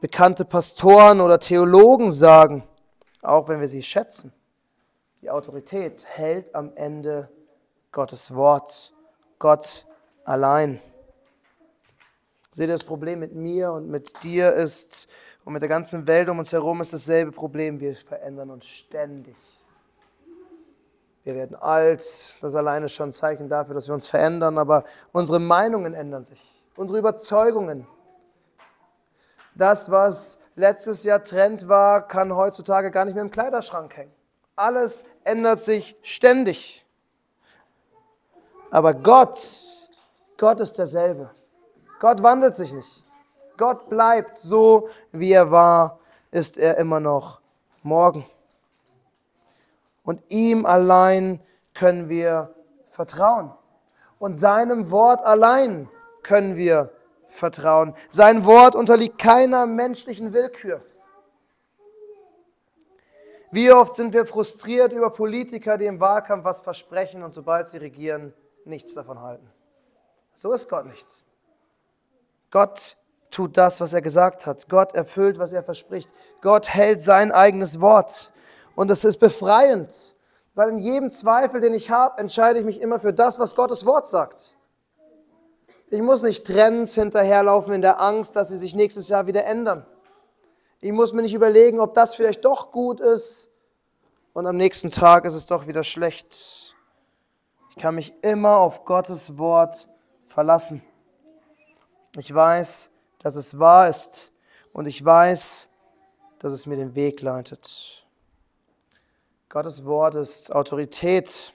bekannte 0.00 0.44
Pastoren 0.44 1.20
oder 1.20 1.40
Theologen 1.40 2.12
sagen, 2.12 2.62
auch 3.22 3.48
wenn 3.48 3.60
wir 3.60 3.68
sie 3.68 3.82
schätzen. 3.82 4.32
Die 5.22 5.30
Autorität 5.30 6.04
hält 6.06 6.54
am 6.54 6.72
Ende 6.76 7.30
Gottes 7.90 8.34
Wort, 8.34 8.92
Gott 9.38 9.86
allein. 10.24 10.80
Seht 12.52 12.68
ihr, 12.68 12.74
das 12.74 12.84
Problem 12.84 13.18
mit 13.18 13.34
mir 13.34 13.72
und 13.72 13.88
mit 13.88 14.22
dir 14.22 14.52
ist, 14.52 15.08
und 15.48 15.54
mit 15.54 15.62
der 15.62 15.70
ganzen 15.70 16.06
Welt 16.06 16.28
um 16.28 16.40
uns 16.40 16.52
herum 16.52 16.82
ist 16.82 16.92
dasselbe 16.92 17.32
Problem. 17.32 17.80
Wir 17.80 17.96
verändern 17.96 18.50
uns 18.50 18.66
ständig. 18.66 19.34
Wir 21.24 21.34
werden 21.36 21.56
alt, 21.56 22.02
das 22.42 22.54
alleine 22.54 22.90
schon 22.90 23.08
ein 23.08 23.12
Zeichen 23.14 23.48
dafür, 23.48 23.74
dass 23.74 23.88
wir 23.88 23.94
uns 23.94 24.06
verändern, 24.06 24.58
aber 24.58 24.84
unsere 25.10 25.40
Meinungen 25.40 25.94
ändern 25.94 26.26
sich, 26.26 26.38
unsere 26.76 26.98
Überzeugungen. 26.98 27.86
Das, 29.54 29.90
was 29.90 30.38
letztes 30.54 31.02
Jahr 31.02 31.24
Trend 31.24 31.66
war, 31.66 32.06
kann 32.06 32.36
heutzutage 32.36 32.90
gar 32.90 33.06
nicht 33.06 33.14
mehr 33.14 33.24
im 33.24 33.30
Kleiderschrank 33.30 33.96
hängen. 33.96 34.12
Alles 34.54 35.02
ändert 35.24 35.64
sich 35.64 35.96
ständig. 36.02 36.84
Aber 38.70 38.92
Gott, 38.92 39.40
Gott 40.36 40.60
ist 40.60 40.76
derselbe. 40.76 41.30
Gott 42.00 42.22
wandelt 42.22 42.54
sich 42.54 42.74
nicht. 42.74 43.07
Gott 43.58 43.90
bleibt 43.90 44.38
so, 44.38 44.88
wie 45.12 45.32
er 45.32 45.50
war, 45.50 45.98
ist 46.30 46.56
er 46.56 46.78
immer 46.78 47.00
noch 47.00 47.42
morgen. 47.82 48.24
Und 50.04 50.22
ihm 50.28 50.64
allein 50.64 51.40
können 51.74 52.08
wir 52.08 52.54
vertrauen. 52.88 53.52
Und 54.18 54.36
seinem 54.36 54.90
Wort 54.90 55.22
allein 55.22 55.90
können 56.22 56.56
wir 56.56 56.90
vertrauen. 57.28 57.94
Sein 58.08 58.44
Wort 58.46 58.74
unterliegt 58.74 59.18
keiner 59.18 59.66
menschlichen 59.66 60.32
Willkür. 60.32 60.82
Wie 63.50 63.72
oft 63.72 63.96
sind 63.96 64.12
wir 64.12 64.26
frustriert 64.26 64.92
über 64.92 65.10
Politiker, 65.10 65.78
die 65.78 65.86
im 65.86 66.00
Wahlkampf 66.00 66.44
was 66.44 66.60
versprechen 66.60 67.22
und 67.22 67.34
sobald 67.34 67.68
sie 67.68 67.78
regieren, 67.78 68.34
nichts 68.64 68.94
davon 68.94 69.20
halten. 69.20 69.48
So 70.34 70.52
ist 70.52 70.68
Gott 70.68 70.86
nicht. 70.86 71.06
Gott 72.50 72.96
tut 73.30 73.56
das, 73.56 73.80
was 73.80 73.92
er 73.92 74.02
gesagt 74.02 74.46
hat. 74.46 74.68
Gott 74.68 74.94
erfüllt, 74.94 75.38
was 75.38 75.52
er 75.52 75.62
verspricht. 75.62 76.10
Gott 76.40 76.68
hält 76.68 77.02
sein 77.02 77.32
eigenes 77.32 77.80
Wort. 77.80 78.32
Und 78.74 78.90
es 78.90 79.04
ist 79.04 79.18
befreiend, 79.18 80.14
weil 80.54 80.70
in 80.70 80.78
jedem 80.78 81.10
Zweifel, 81.10 81.60
den 81.60 81.74
ich 81.74 81.90
habe, 81.90 82.18
entscheide 82.18 82.58
ich 82.58 82.64
mich 82.64 82.80
immer 82.80 83.00
für 83.00 83.12
das, 83.12 83.38
was 83.38 83.54
Gottes 83.54 83.86
Wort 83.86 84.10
sagt. 84.10 84.54
Ich 85.90 86.02
muss 86.02 86.22
nicht 86.22 86.46
Trends 86.46 86.94
hinterherlaufen 86.94 87.72
in 87.72 87.82
der 87.82 88.00
Angst, 88.00 88.36
dass 88.36 88.48
sie 88.50 88.56
sich 88.56 88.74
nächstes 88.74 89.08
Jahr 89.08 89.26
wieder 89.26 89.44
ändern. 89.44 89.86
Ich 90.80 90.92
muss 90.92 91.12
mir 91.12 91.22
nicht 91.22 91.34
überlegen, 91.34 91.80
ob 91.80 91.94
das 91.94 92.14
vielleicht 92.14 92.44
doch 92.44 92.70
gut 92.70 93.00
ist 93.00 93.50
und 94.32 94.46
am 94.46 94.56
nächsten 94.56 94.90
Tag 94.90 95.24
ist 95.24 95.34
es 95.34 95.46
doch 95.46 95.66
wieder 95.66 95.82
schlecht. 95.82 96.76
Ich 97.70 97.76
kann 97.76 97.96
mich 97.96 98.14
immer 98.22 98.58
auf 98.58 98.84
Gottes 98.84 99.38
Wort 99.38 99.88
verlassen. 100.24 100.82
Ich 102.16 102.32
weiß, 102.32 102.90
dass 103.22 103.34
es 103.36 103.58
wahr 103.58 103.88
ist 103.88 104.30
und 104.72 104.86
ich 104.86 105.04
weiß, 105.04 105.68
dass 106.38 106.52
es 106.52 106.66
mir 106.66 106.76
den 106.76 106.94
Weg 106.94 107.20
leitet. 107.20 108.06
Gottes 109.48 109.84
Wort 109.84 110.14
ist 110.14 110.54
Autorität, 110.54 111.52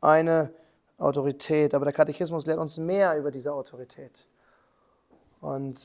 eine 0.00 0.52
Autorität, 0.98 1.74
aber 1.74 1.84
der 1.84 1.94
Katechismus 1.94 2.46
lehrt 2.46 2.58
uns 2.58 2.78
mehr 2.78 3.16
über 3.18 3.30
diese 3.30 3.52
Autorität. 3.52 4.26
Und 5.40 5.78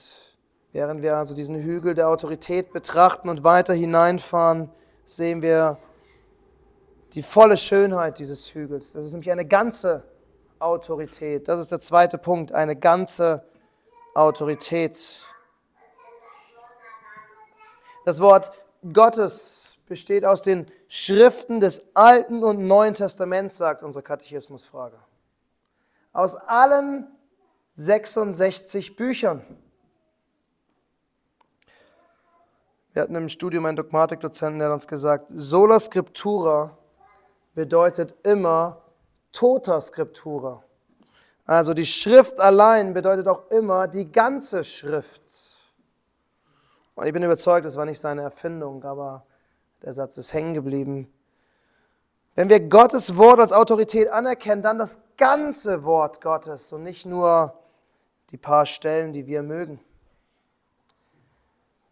während 0.71 1.03
wir 1.03 1.17
also 1.17 1.35
diesen 1.35 1.55
Hügel 1.55 1.93
der 1.93 2.09
Autorität 2.09 2.73
betrachten 2.73 3.29
und 3.29 3.43
weiter 3.43 3.73
hineinfahren, 3.73 4.69
sehen 5.05 5.41
wir 5.41 5.77
die 7.13 7.21
volle 7.21 7.57
Schönheit 7.57 8.17
dieses 8.17 8.53
Hügels. 8.55 8.93
Das 8.93 9.05
ist 9.05 9.11
nämlich 9.11 9.31
eine 9.31 9.45
ganze 9.45 10.03
Autorität. 10.57 11.47
Das 11.47 11.59
ist 11.59 11.71
der 11.71 11.79
zweite 11.79 12.17
Punkt, 12.17 12.51
eine 12.51 12.75
ganze 12.75 13.33
Autorität. 13.33 13.52
Autorität. 14.13 15.21
Das 18.05 18.19
Wort 18.19 18.51
Gottes 18.91 19.77
besteht 19.87 20.25
aus 20.25 20.41
den 20.41 20.67
Schriften 20.87 21.59
des 21.59 21.87
Alten 21.95 22.43
und 22.43 22.67
Neuen 22.67 22.93
Testaments, 22.93 23.57
sagt 23.57 23.83
unsere 23.83 24.03
Katechismusfrage. 24.03 24.97
Aus 26.11 26.35
allen 26.35 27.07
66 27.73 28.95
Büchern. 28.95 29.43
Wir 32.93 33.01
hatten 33.01 33.15
im 33.15 33.29
Studium 33.29 33.65
einen 33.65 33.77
Dogmatikdozenten, 33.77 34.59
der 34.59 34.67
hat 34.67 34.75
uns 34.75 34.87
gesagt, 34.87 35.25
sola 35.29 35.79
scriptura 35.79 36.77
bedeutet 37.55 38.15
immer 38.23 38.83
tota 39.31 39.81
scriptura. 39.81 40.63
Also 41.45 41.73
die 41.73 41.85
Schrift 41.85 42.39
allein 42.39 42.93
bedeutet 42.93 43.27
auch 43.27 43.49
immer 43.49 43.87
die 43.87 44.11
ganze 44.11 44.63
Schrift. 44.63 45.23
Und 46.95 47.05
ich 47.05 47.13
bin 47.13 47.23
überzeugt, 47.23 47.65
das 47.65 47.75
war 47.75 47.85
nicht 47.85 47.99
seine 47.99 48.21
Erfindung, 48.21 48.83
aber 48.83 49.25
der 49.81 49.93
Satz 49.93 50.17
ist 50.17 50.33
hängen 50.33 50.53
geblieben. 50.53 51.11
Wenn 52.35 52.49
wir 52.49 52.59
Gottes 52.61 53.17
Wort 53.17 53.39
als 53.39 53.51
Autorität 53.51 54.09
anerkennen, 54.09 54.61
dann 54.61 54.79
das 54.79 54.99
ganze 55.17 55.83
Wort 55.83 56.21
Gottes 56.21 56.71
und 56.71 56.83
nicht 56.83 57.05
nur 57.05 57.53
die 58.31 58.37
paar 58.37 58.65
Stellen, 58.65 59.11
die 59.11 59.27
wir 59.27 59.43
mögen. 59.43 59.79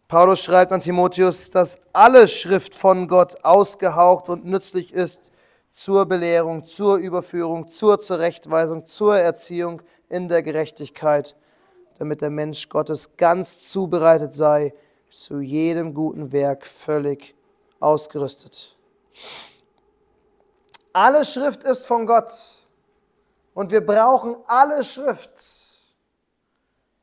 Paulus 0.08 0.40
schreibt 0.40 0.72
an 0.72 0.80
Timotheus, 0.80 1.50
dass 1.50 1.80
alle 1.92 2.28
Schrift 2.28 2.74
von 2.74 3.08
Gott 3.08 3.44
ausgehaucht 3.44 4.28
und 4.28 4.44
nützlich 4.44 4.92
ist 4.92 5.31
zur 5.72 6.06
Belehrung, 6.06 6.66
zur 6.66 6.98
Überführung, 6.98 7.68
zur 7.70 7.98
Zurechtweisung, 7.98 8.86
zur 8.86 9.18
Erziehung 9.18 9.82
in 10.08 10.28
der 10.28 10.42
Gerechtigkeit, 10.42 11.34
damit 11.98 12.20
der 12.20 12.30
Mensch 12.30 12.68
Gottes 12.68 13.16
ganz 13.16 13.68
zubereitet 13.70 14.34
sei, 14.34 14.74
zu 15.10 15.40
jedem 15.40 15.94
guten 15.94 16.30
Werk 16.30 16.66
völlig 16.66 17.34
ausgerüstet. 17.80 18.76
Alle 20.92 21.24
Schrift 21.24 21.64
ist 21.64 21.86
von 21.86 22.06
Gott 22.06 22.32
und 23.54 23.72
wir 23.72 23.84
brauchen 23.84 24.36
alle 24.46 24.84
Schrift, 24.84 25.30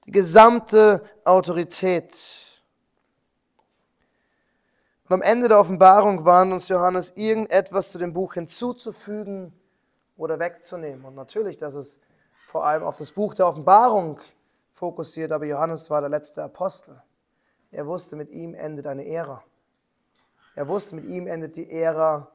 die 0.05 0.11
gesamte 0.11 1.03
Autorität. 1.23 2.15
Und 5.09 5.15
am 5.15 5.21
Ende 5.23 5.47
der 5.47 5.59
Offenbarung 5.59 6.23
warnt 6.23 6.53
uns 6.53 6.67
Johannes, 6.67 7.13
irgendetwas 7.15 7.91
zu 7.91 7.97
dem 7.97 8.13
Buch 8.13 8.35
hinzuzufügen 8.35 9.51
oder 10.15 10.37
wegzunehmen. 10.37 11.03
Und 11.03 11.15
natürlich, 11.15 11.57
dass 11.57 11.73
es 11.73 11.99
vor 12.45 12.63
allem 12.63 12.83
auf 12.83 12.95
das 12.95 13.11
Buch 13.11 13.33
der 13.33 13.47
Offenbarung 13.47 14.19
fokussiert, 14.71 15.31
aber 15.31 15.45
Johannes 15.45 15.89
war 15.89 16.01
der 16.01 16.11
letzte 16.11 16.43
Apostel. 16.43 17.01
Er 17.71 17.87
wusste, 17.87 18.15
mit 18.15 18.29
ihm 18.29 18.53
endet 18.53 18.85
eine 18.85 19.07
Ära. 19.07 19.43
Er 20.55 20.67
wusste, 20.67 20.95
mit 20.95 21.05
ihm 21.05 21.25
endet 21.25 21.55
die 21.55 21.71
Ära 21.71 22.27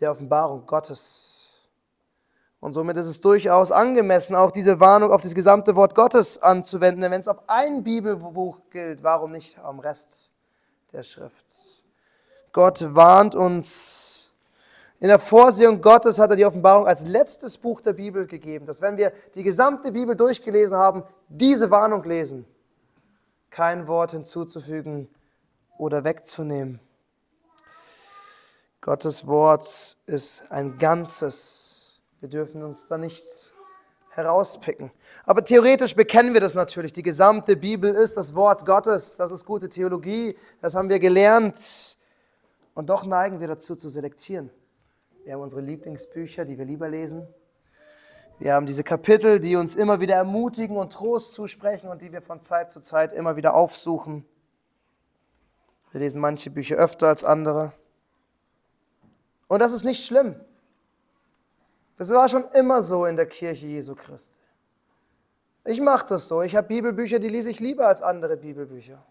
der 0.00 0.10
Offenbarung 0.10 0.64
Gottes. 0.64 1.68
Und 2.58 2.72
somit 2.72 2.96
ist 2.96 3.06
es 3.06 3.20
durchaus 3.20 3.70
angemessen, 3.70 4.34
auch 4.34 4.50
diese 4.50 4.80
Warnung 4.80 5.12
auf 5.12 5.20
das 5.20 5.34
gesamte 5.34 5.76
Wort 5.76 5.94
Gottes 5.94 6.42
anzuwenden. 6.42 7.02
Denn 7.02 7.12
wenn 7.12 7.20
es 7.20 7.28
auf 7.28 7.42
ein 7.48 7.84
Bibelbuch 7.84 8.62
gilt, 8.70 9.02
warum 9.02 9.32
nicht 9.32 9.58
am 9.58 9.78
Rest 9.78 10.30
der 10.90 11.02
Schrift? 11.02 11.73
Gott 12.54 12.94
warnt 12.94 13.34
uns. 13.34 14.30
In 15.00 15.08
der 15.08 15.18
Vorsehung 15.18 15.82
Gottes 15.82 16.20
hat 16.20 16.30
er 16.30 16.36
die 16.36 16.46
Offenbarung 16.46 16.86
als 16.86 17.04
letztes 17.04 17.58
Buch 17.58 17.80
der 17.80 17.94
Bibel 17.94 18.26
gegeben, 18.26 18.64
dass 18.64 18.80
wenn 18.80 18.96
wir 18.96 19.12
die 19.34 19.42
gesamte 19.42 19.90
Bibel 19.90 20.14
durchgelesen 20.14 20.78
haben, 20.78 21.02
diese 21.28 21.72
Warnung 21.72 22.04
lesen, 22.04 22.46
kein 23.50 23.88
Wort 23.88 24.12
hinzuzufügen 24.12 25.08
oder 25.78 26.04
wegzunehmen. 26.04 26.78
Gottes 28.80 29.26
Wort 29.26 29.96
ist 30.06 30.50
ein 30.52 30.78
Ganzes. 30.78 32.00
Wir 32.20 32.28
dürfen 32.28 32.62
uns 32.62 32.86
da 32.86 32.96
nicht 32.98 33.26
herauspicken. 34.10 34.92
Aber 35.24 35.44
theoretisch 35.44 35.96
bekennen 35.96 36.34
wir 36.34 36.40
das 36.40 36.54
natürlich. 36.54 36.92
Die 36.92 37.02
gesamte 37.02 37.56
Bibel 37.56 37.92
ist 37.92 38.16
das 38.16 38.36
Wort 38.36 38.64
Gottes. 38.64 39.16
Das 39.16 39.32
ist 39.32 39.44
gute 39.44 39.68
Theologie. 39.68 40.36
Das 40.60 40.76
haben 40.76 40.88
wir 40.88 41.00
gelernt. 41.00 41.96
Und 42.74 42.90
doch 42.90 43.06
neigen 43.06 43.40
wir 43.40 43.48
dazu 43.48 43.76
zu 43.76 43.88
selektieren. 43.88 44.50
Wir 45.24 45.34
haben 45.34 45.40
unsere 45.40 45.62
Lieblingsbücher, 45.62 46.44
die 46.44 46.58
wir 46.58 46.64
lieber 46.64 46.88
lesen. 46.88 47.26
Wir 48.38 48.54
haben 48.54 48.66
diese 48.66 48.82
Kapitel, 48.82 49.38
die 49.38 49.56
uns 49.56 49.74
immer 49.74 50.00
wieder 50.00 50.16
ermutigen 50.16 50.76
und 50.76 50.92
Trost 50.92 51.32
zusprechen 51.32 51.88
und 51.88 52.02
die 52.02 52.12
wir 52.12 52.20
von 52.20 52.42
Zeit 52.42 52.72
zu 52.72 52.80
Zeit 52.80 53.12
immer 53.12 53.36
wieder 53.36 53.54
aufsuchen. 53.54 54.26
Wir 55.92 56.00
lesen 56.00 56.20
manche 56.20 56.50
Bücher 56.50 56.76
öfter 56.76 57.08
als 57.08 57.22
andere. 57.22 57.72
Und 59.48 59.60
das 59.60 59.72
ist 59.72 59.84
nicht 59.84 60.04
schlimm. 60.04 60.34
Das 61.96 62.10
war 62.10 62.28
schon 62.28 62.44
immer 62.54 62.82
so 62.82 63.06
in 63.06 63.14
der 63.14 63.26
Kirche 63.26 63.68
Jesu 63.68 63.94
Christi. 63.94 64.40
Ich 65.64 65.80
mache 65.80 66.06
das 66.08 66.26
so. 66.26 66.42
Ich 66.42 66.56
habe 66.56 66.66
Bibelbücher, 66.66 67.20
die 67.20 67.28
lese 67.28 67.50
ich 67.50 67.60
lieber 67.60 67.86
als 67.86 68.02
andere 68.02 68.36
Bibelbücher. 68.36 69.02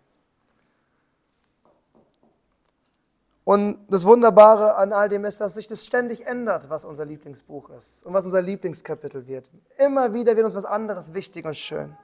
Und 3.46 3.86
das 3.90 4.06
Wunderbare 4.06 4.76
an 4.76 4.94
all 4.94 5.10
dem 5.10 5.26
ist, 5.26 5.42
dass 5.42 5.56
sich 5.56 5.68
das 5.68 5.86
ständig 5.86 6.26
ändert, 6.26 6.70
was 6.70 6.86
unser 6.86 7.06
Lieblingsbuch 7.06 7.70
ist 7.72 8.06
und 8.06 8.14
was 8.14 8.26
unser 8.26 8.42
Lieblingskapitel 8.42 9.28
wird. 9.28 9.50
Immer 9.78 10.14
wieder 10.14 10.36
wird 10.36 10.46
uns 10.46 10.56
was 10.56 10.64
anderes 10.64 11.14
wichtig 11.14 11.46
und 11.46 11.58
schön. 11.58 11.96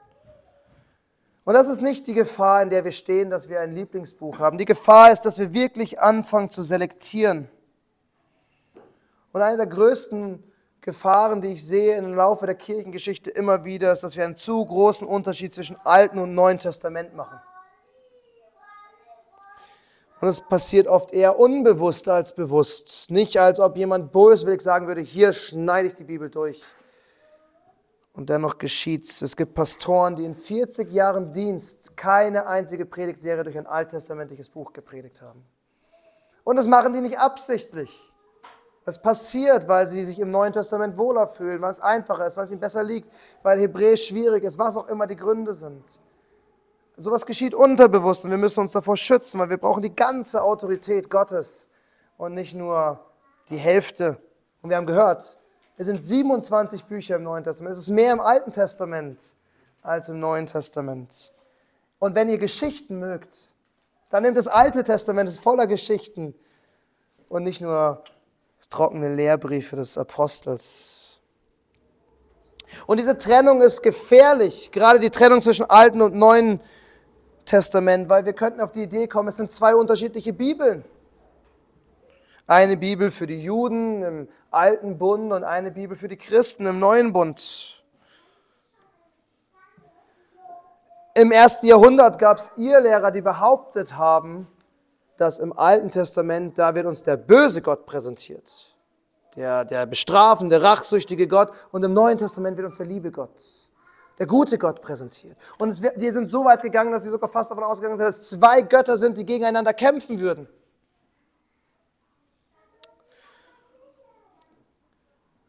Und 1.45 1.53
das 1.53 1.69
ist 1.69 1.81
nicht 1.81 2.05
die 2.07 2.13
Gefahr, 2.13 2.61
in 2.61 2.69
der 2.69 2.83
wir 2.83 2.91
stehen, 2.91 3.29
dass 3.29 3.47
wir 3.47 3.61
ein 3.61 3.73
Lieblingsbuch 3.73 4.39
haben. 4.39 4.57
Die 4.57 4.65
Gefahr 4.65 5.11
ist, 5.11 5.21
dass 5.21 5.39
wir 5.39 5.53
wirklich 5.53 5.99
anfangen 6.01 6.51
zu 6.51 6.61
selektieren. 6.61 7.49
Und 9.31 9.41
eine 9.41 9.57
der 9.57 9.67
größten 9.67 10.43
Gefahren, 10.81 11.39
die 11.41 11.53
ich 11.53 11.65
sehe 11.65 11.95
im 11.97 12.13
Laufe 12.13 12.45
der 12.45 12.55
Kirchengeschichte 12.55 13.29
immer 13.29 13.63
wieder, 13.63 13.91
ist, 13.91 14.03
dass 14.03 14.17
wir 14.17 14.25
einen 14.25 14.35
zu 14.35 14.65
großen 14.65 15.07
Unterschied 15.07 15.53
zwischen 15.53 15.77
Alten 15.85 16.19
und 16.19 16.35
Neuen 16.35 16.59
Testament 16.59 17.15
machen. 17.15 17.39
Und 20.21 20.27
es 20.27 20.41
passiert 20.41 20.87
oft 20.87 21.13
eher 21.13 21.39
unbewusst 21.39 22.07
als 22.09 22.33
bewusst. 22.33 23.09
Nicht 23.09 23.37
als 23.37 23.59
ob 23.59 23.77
jemand 23.77 24.11
böswillig 24.11 24.61
sagen 24.61 24.87
würde, 24.87 25.01
hier 25.01 25.31
schneide 25.31 25.87
ich 25.87 25.95
die 25.95 26.03
Bibel 26.03 26.29
durch. 26.29 26.61
Und 28.13 28.29
dennoch 28.29 28.57
geschieht's. 28.57 29.21
Es 29.21 29.37
gibt 29.37 29.53
Pastoren, 29.53 30.17
die 30.17 30.25
in 30.25 30.35
40 30.35 30.91
Jahren 30.91 31.31
Dienst 31.31 31.95
keine 31.95 32.47
einzige 32.47 32.85
Predigtserie 32.85 33.45
durch 33.45 33.57
ein 33.57 33.67
alttestamentliches 33.67 34.49
Buch 34.49 34.73
gepredigt 34.73 35.21
haben. 35.21 35.45
Und 36.43 36.57
das 36.57 36.67
machen 36.67 36.91
die 36.91 37.01
nicht 37.01 37.17
absichtlich. 37.17 37.97
Das 38.85 39.01
passiert, 39.01 39.67
weil 39.67 39.87
sie 39.87 40.03
sich 40.03 40.19
im 40.19 40.31
Neuen 40.31 40.51
Testament 40.51 40.97
wohler 40.97 41.27
fühlen, 41.27 41.61
weil 41.61 41.71
es 41.71 41.79
einfacher 41.79 42.25
ist, 42.25 42.35
weil 42.35 42.45
es 42.45 42.51
ihnen 42.51 42.59
besser 42.59 42.83
liegt, 42.83 43.09
weil 43.43 43.59
Hebräisch 43.59 44.07
schwierig 44.07 44.43
ist, 44.43 44.57
was 44.57 44.75
auch 44.75 44.87
immer 44.87 45.05
die 45.05 45.15
Gründe 45.15 45.53
sind. 45.53 46.01
Sowas 47.01 47.25
geschieht 47.25 47.53
unterbewusst 47.53 48.25
und 48.25 48.31
wir 48.31 48.37
müssen 48.37 48.59
uns 48.59 48.73
davor 48.73 48.97
schützen, 48.97 49.39
weil 49.39 49.49
wir 49.49 49.55
brauchen 49.55 49.81
die 49.81 49.95
ganze 49.95 50.43
Autorität 50.43 51.09
Gottes 51.09 51.69
und 52.17 52.33
nicht 52.33 52.53
nur 52.53 52.99
die 53.47 53.55
Hälfte. 53.55 54.17
Und 54.61 54.69
wir 54.69 54.75
haben 54.75 54.85
gehört, 54.85 55.39
es 55.77 55.85
sind 55.85 56.03
27 56.03 56.83
Bücher 56.83 57.15
im 57.15 57.23
Neuen 57.23 57.45
Testament. 57.45 57.71
Es 57.71 57.83
ist 57.83 57.89
mehr 57.89 58.11
im 58.11 58.19
Alten 58.19 58.51
Testament 58.51 59.17
als 59.81 60.09
im 60.09 60.19
Neuen 60.19 60.45
Testament. 60.45 61.31
Und 61.99 62.15
wenn 62.15 62.27
ihr 62.27 62.37
Geschichten 62.37 62.99
mögt, 62.99 63.33
dann 64.09 64.23
nehmt 64.23 64.35
das 64.35 64.47
Alte 64.47 64.83
Testament, 64.83 65.29
es 65.29 65.35
ist 65.35 65.43
voller 65.43 65.67
Geschichten 65.67 66.35
und 67.29 67.43
nicht 67.43 67.61
nur 67.61 68.03
trockene 68.69 69.15
Lehrbriefe 69.15 69.77
des 69.77 69.97
Apostels. 69.97 71.21
Und 72.87 72.99
diese 72.99 73.17
Trennung 73.17 73.61
ist 73.61 73.83
gefährlich, 73.83 74.71
gerade 74.71 74.99
die 74.99 75.11
Trennung 75.11 75.41
zwischen 75.41 75.63
Alten 75.69 76.01
und 76.01 76.13
Neuen 76.13 76.59
Testament. 77.49 78.09
Weil 78.09 78.25
wir 78.25 78.33
könnten 78.33 78.61
auf 78.61 78.71
die 78.71 78.83
Idee 78.83 79.07
kommen, 79.07 79.27
es 79.27 79.37
sind 79.37 79.51
zwei 79.51 79.75
unterschiedliche 79.75 80.33
Bibeln. 80.33 80.85
Eine 82.47 82.77
Bibel 82.77 83.11
für 83.11 83.27
die 83.27 83.41
Juden 83.41 84.03
im 84.03 84.29
alten 84.49 84.97
Bund 84.97 85.31
und 85.33 85.43
eine 85.43 85.71
Bibel 85.71 85.95
für 85.95 86.07
die 86.07 86.17
Christen 86.17 86.65
im 86.65 86.79
neuen 86.79 87.13
Bund. 87.13 87.83
Im 91.15 91.31
ersten 91.31 91.67
Jahrhundert 91.67 92.17
gab 92.17 92.37
es 92.37 92.51
Irrlehrer, 92.55 93.11
die 93.11 93.21
behauptet 93.21 93.97
haben, 93.97 94.47
dass 95.17 95.37
im 95.37 95.51
Alten 95.51 95.89
Testament, 95.89 96.57
da 96.57 96.73
wird 96.75 96.85
uns 96.85 97.03
der 97.03 97.17
böse 97.17 97.61
Gott 97.61 97.85
präsentiert. 97.85 98.75
Der, 99.35 99.65
der 99.65 99.85
bestrafende, 99.85 100.61
rachsüchtige 100.61 101.27
Gott. 101.27 101.51
Und 101.71 101.83
im 101.83 101.93
Neuen 101.93 102.17
Testament 102.17 102.57
wird 102.57 102.67
uns 102.67 102.77
der 102.77 102.85
liebe 102.85 103.11
Gott 103.11 103.68
der 104.19 104.27
gute 104.27 104.57
Gott 104.57 104.81
präsentiert. 104.81 105.37
Und 105.57 105.69
es, 105.69 105.81
die 105.95 106.11
sind 106.11 106.27
so 106.27 106.43
weit 106.43 106.61
gegangen, 106.61 106.91
dass 106.91 107.03
sie 107.03 107.09
sogar 107.09 107.29
fast 107.29 107.49
davon 107.49 107.63
ausgegangen 107.63 107.97
sind, 107.97 108.05
dass 108.05 108.19
es 108.19 108.29
zwei 108.29 108.61
Götter 108.61 108.97
sind, 108.97 109.17
die 109.17 109.25
gegeneinander 109.25 109.73
kämpfen 109.73 110.19
würden. 110.19 110.47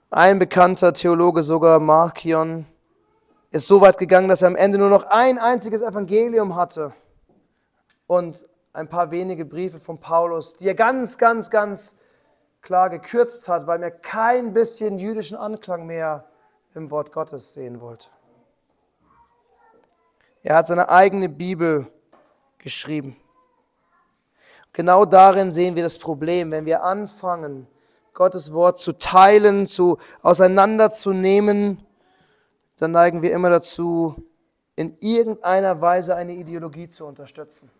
Ein 0.08 0.38
bekannter 0.38 0.92
Theologe, 0.92 1.42
sogar 1.42 1.78
Markion, 1.78 2.66
ist 3.50 3.66
so 3.66 3.80
weit 3.80 3.98
gegangen, 3.98 4.28
dass 4.28 4.42
er 4.42 4.48
am 4.48 4.56
Ende 4.56 4.78
nur 4.78 4.88
noch 4.88 5.04
ein 5.04 5.38
einziges 5.38 5.82
Evangelium 5.82 6.54
hatte 6.54 6.92
und 8.06 8.46
ein 8.72 8.88
paar 8.88 9.10
wenige 9.10 9.44
Briefe 9.44 9.80
von 9.80 9.98
Paulus, 9.98 10.56
die 10.56 10.68
er 10.68 10.74
ganz, 10.74 11.18
ganz, 11.18 11.50
ganz 11.50 11.96
klar 12.60 12.90
gekürzt 12.90 13.48
hat, 13.48 13.66
weil 13.66 13.82
er 13.82 13.90
kein 13.90 14.52
bisschen 14.52 14.98
jüdischen 14.98 15.36
Anklang 15.36 15.86
mehr 15.86 16.28
im 16.74 16.90
Wort 16.92 17.12
Gottes 17.12 17.54
sehen 17.54 17.80
wollte. 17.80 18.08
Er 20.42 20.56
hat 20.56 20.66
seine 20.66 20.88
eigene 20.88 21.28
Bibel 21.28 21.86
geschrieben. 22.58 23.16
Genau 24.72 25.04
darin 25.04 25.52
sehen 25.52 25.76
wir 25.76 25.82
das 25.82 25.98
Problem, 25.98 26.50
wenn 26.50 26.64
wir 26.64 26.82
anfangen, 26.82 27.66
Gottes 28.14 28.52
Wort 28.52 28.80
zu 28.80 28.92
teilen, 28.92 29.66
zu 29.66 29.98
auseinanderzunehmen, 30.22 31.84
dann 32.78 32.92
neigen 32.92 33.22
wir 33.22 33.32
immer 33.32 33.50
dazu, 33.50 34.16
in 34.76 34.96
irgendeiner 35.00 35.80
Weise 35.80 36.16
eine 36.16 36.32
Ideologie 36.32 36.88
zu 36.88 37.06
unterstützen. 37.06 37.70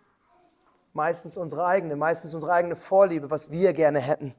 Meistens 0.93 1.37
unsere 1.37 1.65
eigene, 1.65 1.97
meistens 1.97 2.35
unsere 2.35 2.53
eigene 2.53 2.75
Vorliebe, 2.75 3.31
was 3.31 3.51
wir 3.51 3.73
gerne 3.73 4.01
hätten. 4.01 4.35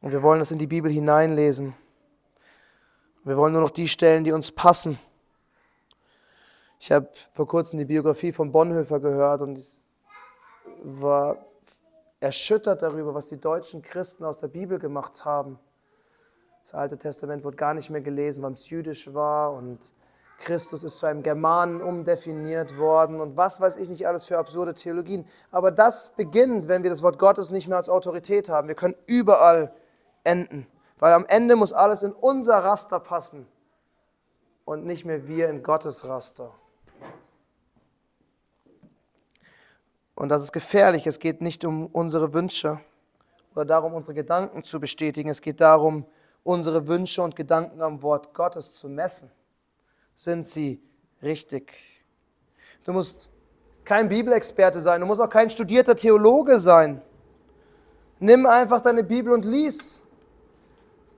Und 0.00 0.12
wir 0.12 0.22
wollen 0.22 0.38
das 0.38 0.50
in 0.50 0.58
die 0.58 0.66
Bibel 0.66 0.90
hineinlesen. 0.90 1.74
Wir 3.24 3.36
wollen 3.36 3.54
nur 3.54 3.62
noch 3.62 3.70
die 3.70 3.88
Stellen, 3.88 4.22
die 4.22 4.32
uns 4.32 4.52
passen. 4.52 4.98
Ich 6.84 6.92
habe 6.92 7.08
vor 7.30 7.48
kurzem 7.48 7.78
die 7.78 7.86
Biografie 7.86 8.30
von 8.30 8.52
Bonhoeffer 8.52 9.00
gehört 9.00 9.40
und 9.40 9.58
ich 9.58 9.82
war 10.82 11.38
erschüttert 12.20 12.82
darüber, 12.82 13.14
was 13.14 13.28
die 13.28 13.40
deutschen 13.40 13.80
Christen 13.80 14.22
aus 14.22 14.36
der 14.36 14.48
Bibel 14.48 14.78
gemacht 14.78 15.24
haben. 15.24 15.58
Das 16.62 16.74
Alte 16.74 16.98
Testament 16.98 17.42
wurde 17.42 17.56
gar 17.56 17.72
nicht 17.72 17.88
mehr 17.88 18.02
gelesen, 18.02 18.44
weil 18.44 18.52
es 18.52 18.68
jüdisch 18.68 19.14
war 19.14 19.54
und 19.54 19.94
Christus 20.38 20.84
ist 20.84 20.98
zu 20.98 21.06
einem 21.06 21.22
Germanen 21.22 21.80
umdefiniert 21.80 22.76
worden 22.76 23.18
und 23.18 23.34
was 23.34 23.62
weiß 23.62 23.76
ich 23.76 23.88
nicht 23.88 24.06
alles 24.06 24.26
für 24.26 24.36
absurde 24.36 24.74
Theologien. 24.74 25.26
Aber 25.50 25.70
das 25.70 26.10
beginnt, 26.10 26.68
wenn 26.68 26.82
wir 26.82 26.90
das 26.90 27.02
Wort 27.02 27.18
Gottes 27.18 27.48
nicht 27.48 27.66
mehr 27.66 27.78
als 27.78 27.88
Autorität 27.88 28.50
haben. 28.50 28.68
Wir 28.68 28.74
können 28.74 28.96
überall 29.06 29.72
enden, 30.22 30.66
weil 30.98 31.14
am 31.14 31.24
Ende 31.24 31.56
muss 31.56 31.72
alles 31.72 32.02
in 32.02 32.12
unser 32.12 32.58
Raster 32.58 33.00
passen 33.00 33.46
und 34.66 34.84
nicht 34.84 35.06
mehr 35.06 35.26
wir 35.26 35.48
in 35.48 35.62
Gottes 35.62 36.04
Raster. 36.04 36.52
Und 40.14 40.28
das 40.28 40.42
ist 40.42 40.52
gefährlich. 40.52 41.06
Es 41.06 41.18
geht 41.18 41.40
nicht 41.40 41.64
um 41.64 41.86
unsere 41.86 42.32
Wünsche 42.32 42.80
oder 43.54 43.64
darum, 43.64 43.94
unsere 43.94 44.14
Gedanken 44.14 44.62
zu 44.62 44.80
bestätigen. 44.80 45.28
Es 45.28 45.40
geht 45.40 45.60
darum, 45.60 46.06
unsere 46.42 46.86
Wünsche 46.86 47.22
und 47.22 47.36
Gedanken 47.36 47.82
am 47.82 48.02
Wort 48.02 48.34
Gottes 48.34 48.74
zu 48.74 48.88
messen. 48.88 49.30
Sind 50.14 50.48
sie 50.48 50.80
richtig? 51.22 51.72
Du 52.84 52.92
musst 52.92 53.30
kein 53.84 54.08
Bibelexperte 54.08 54.80
sein, 54.80 55.00
du 55.00 55.06
musst 55.06 55.20
auch 55.20 55.28
kein 55.28 55.50
studierter 55.50 55.96
Theologe 55.96 56.58
sein. 56.58 57.02
Nimm 58.20 58.46
einfach 58.46 58.80
deine 58.80 59.02
Bibel 59.02 59.32
und 59.32 59.44
lies. 59.44 60.00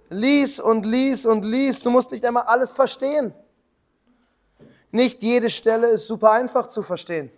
Lies 0.09 0.61
und 0.61 0.87
lies 0.87 1.27
und 1.27 1.45
lies. 1.45 1.81
Du 1.81 1.91
musst 1.91 2.11
nicht 2.11 2.25
einmal 2.25 2.45
alles 2.45 2.73
verstehen. 2.73 3.35
Nicht 4.91 5.23
jede 5.23 5.51
Stelle 5.51 5.89
ist 5.89 6.07
super 6.07 6.31
einfach 6.33 6.69
zu 6.69 6.83
verstehen. 6.83 7.31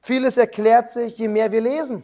Vieles 0.00 0.36
erklärt 0.36 0.90
sich, 0.90 1.18
je 1.18 1.28
mehr 1.28 1.52
wir 1.52 1.60
lesen. 1.60 2.02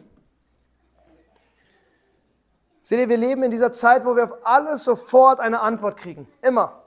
Seht 2.83 2.99
ihr, 2.99 3.09
wir 3.09 3.17
leben 3.17 3.41
in 3.41 3.49
dieser 3.49 3.71
Zeit, 3.71 4.05
wo 4.05 4.15
wir 4.15 4.25
auf 4.25 4.45
alles 4.45 4.83
sofort 4.83 5.39
eine 5.39 5.61
Antwort 5.61 5.97
kriegen. 5.97 6.27
Immer. 6.41 6.83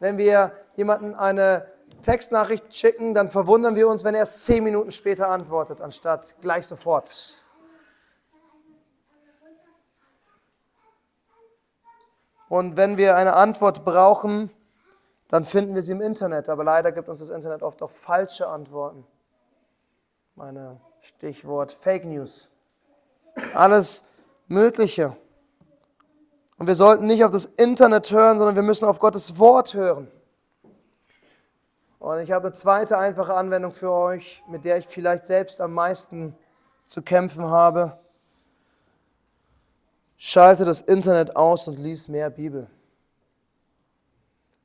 Wenn 0.00 0.18
wir 0.18 0.52
jemanden 0.74 1.14
eine 1.14 1.70
Textnachricht 2.02 2.74
schicken, 2.74 3.14
dann 3.14 3.30
verwundern 3.30 3.76
wir 3.76 3.88
uns, 3.88 4.02
wenn 4.02 4.14
er 4.14 4.20
erst 4.20 4.44
zehn 4.44 4.64
Minuten 4.64 4.90
später 4.90 5.28
antwortet, 5.28 5.80
anstatt 5.80 6.34
gleich 6.40 6.66
sofort. 6.66 7.36
Und 12.48 12.76
wenn 12.76 12.96
wir 12.96 13.16
eine 13.16 13.34
Antwort 13.34 13.84
brauchen, 13.84 14.50
dann 15.28 15.44
finden 15.44 15.74
wir 15.74 15.82
sie 15.82 15.92
im 15.92 16.00
Internet. 16.00 16.48
Aber 16.48 16.64
leider 16.64 16.92
gibt 16.92 17.08
uns 17.08 17.20
das 17.20 17.30
Internet 17.30 17.62
oft 17.62 17.82
auch 17.82 17.90
falsche 17.90 18.48
Antworten. 18.48 19.06
Meine 20.36 20.80
Stichwort 21.00 21.70
Fake 21.70 22.04
News. 22.04 22.50
Alles 23.54 24.02
Mögliche. 24.48 25.16
Und 26.58 26.66
wir 26.66 26.74
sollten 26.74 27.06
nicht 27.06 27.24
auf 27.24 27.30
das 27.30 27.44
Internet 27.44 28.10
hören, 28.10 28.38
sondern 28.38 28.56
wir 28.56 28.64
müssen 28.64 28.84
auf 28.84 28.98
Gottes 28.98 29.38
Wort 29.38 29.74
hören. 29.74 30.10
Und 32.00 32.18
ich 32.18 32.32
habe 32.32 32.48
eine 32.48 32.52
zweite 32.52 32.98
einfache 32.98 33.32
Anwendung 33.32 33.70
für 33.70 33.92
euch, 33.92 34.42
mit 34.48 34.64
der 34.64 34.78
ich 34.78 34.86
vielleicht 34.86 35.26
selbst 35.26 35.60
am 35.60 35.72
meisten 35.72 36.36
zu 36.84 37.00
kämpfen 37.00 37.44
habe. 37.44 37.96
Schalte 40.16 40.64
das 40.64 40.80
Internet 40.80 41.36
aus 41.36 41.68
und 41.68 41.78
lies 41.78 42.08
mehr 42.08 42.30
Bibel. 42.30 42.68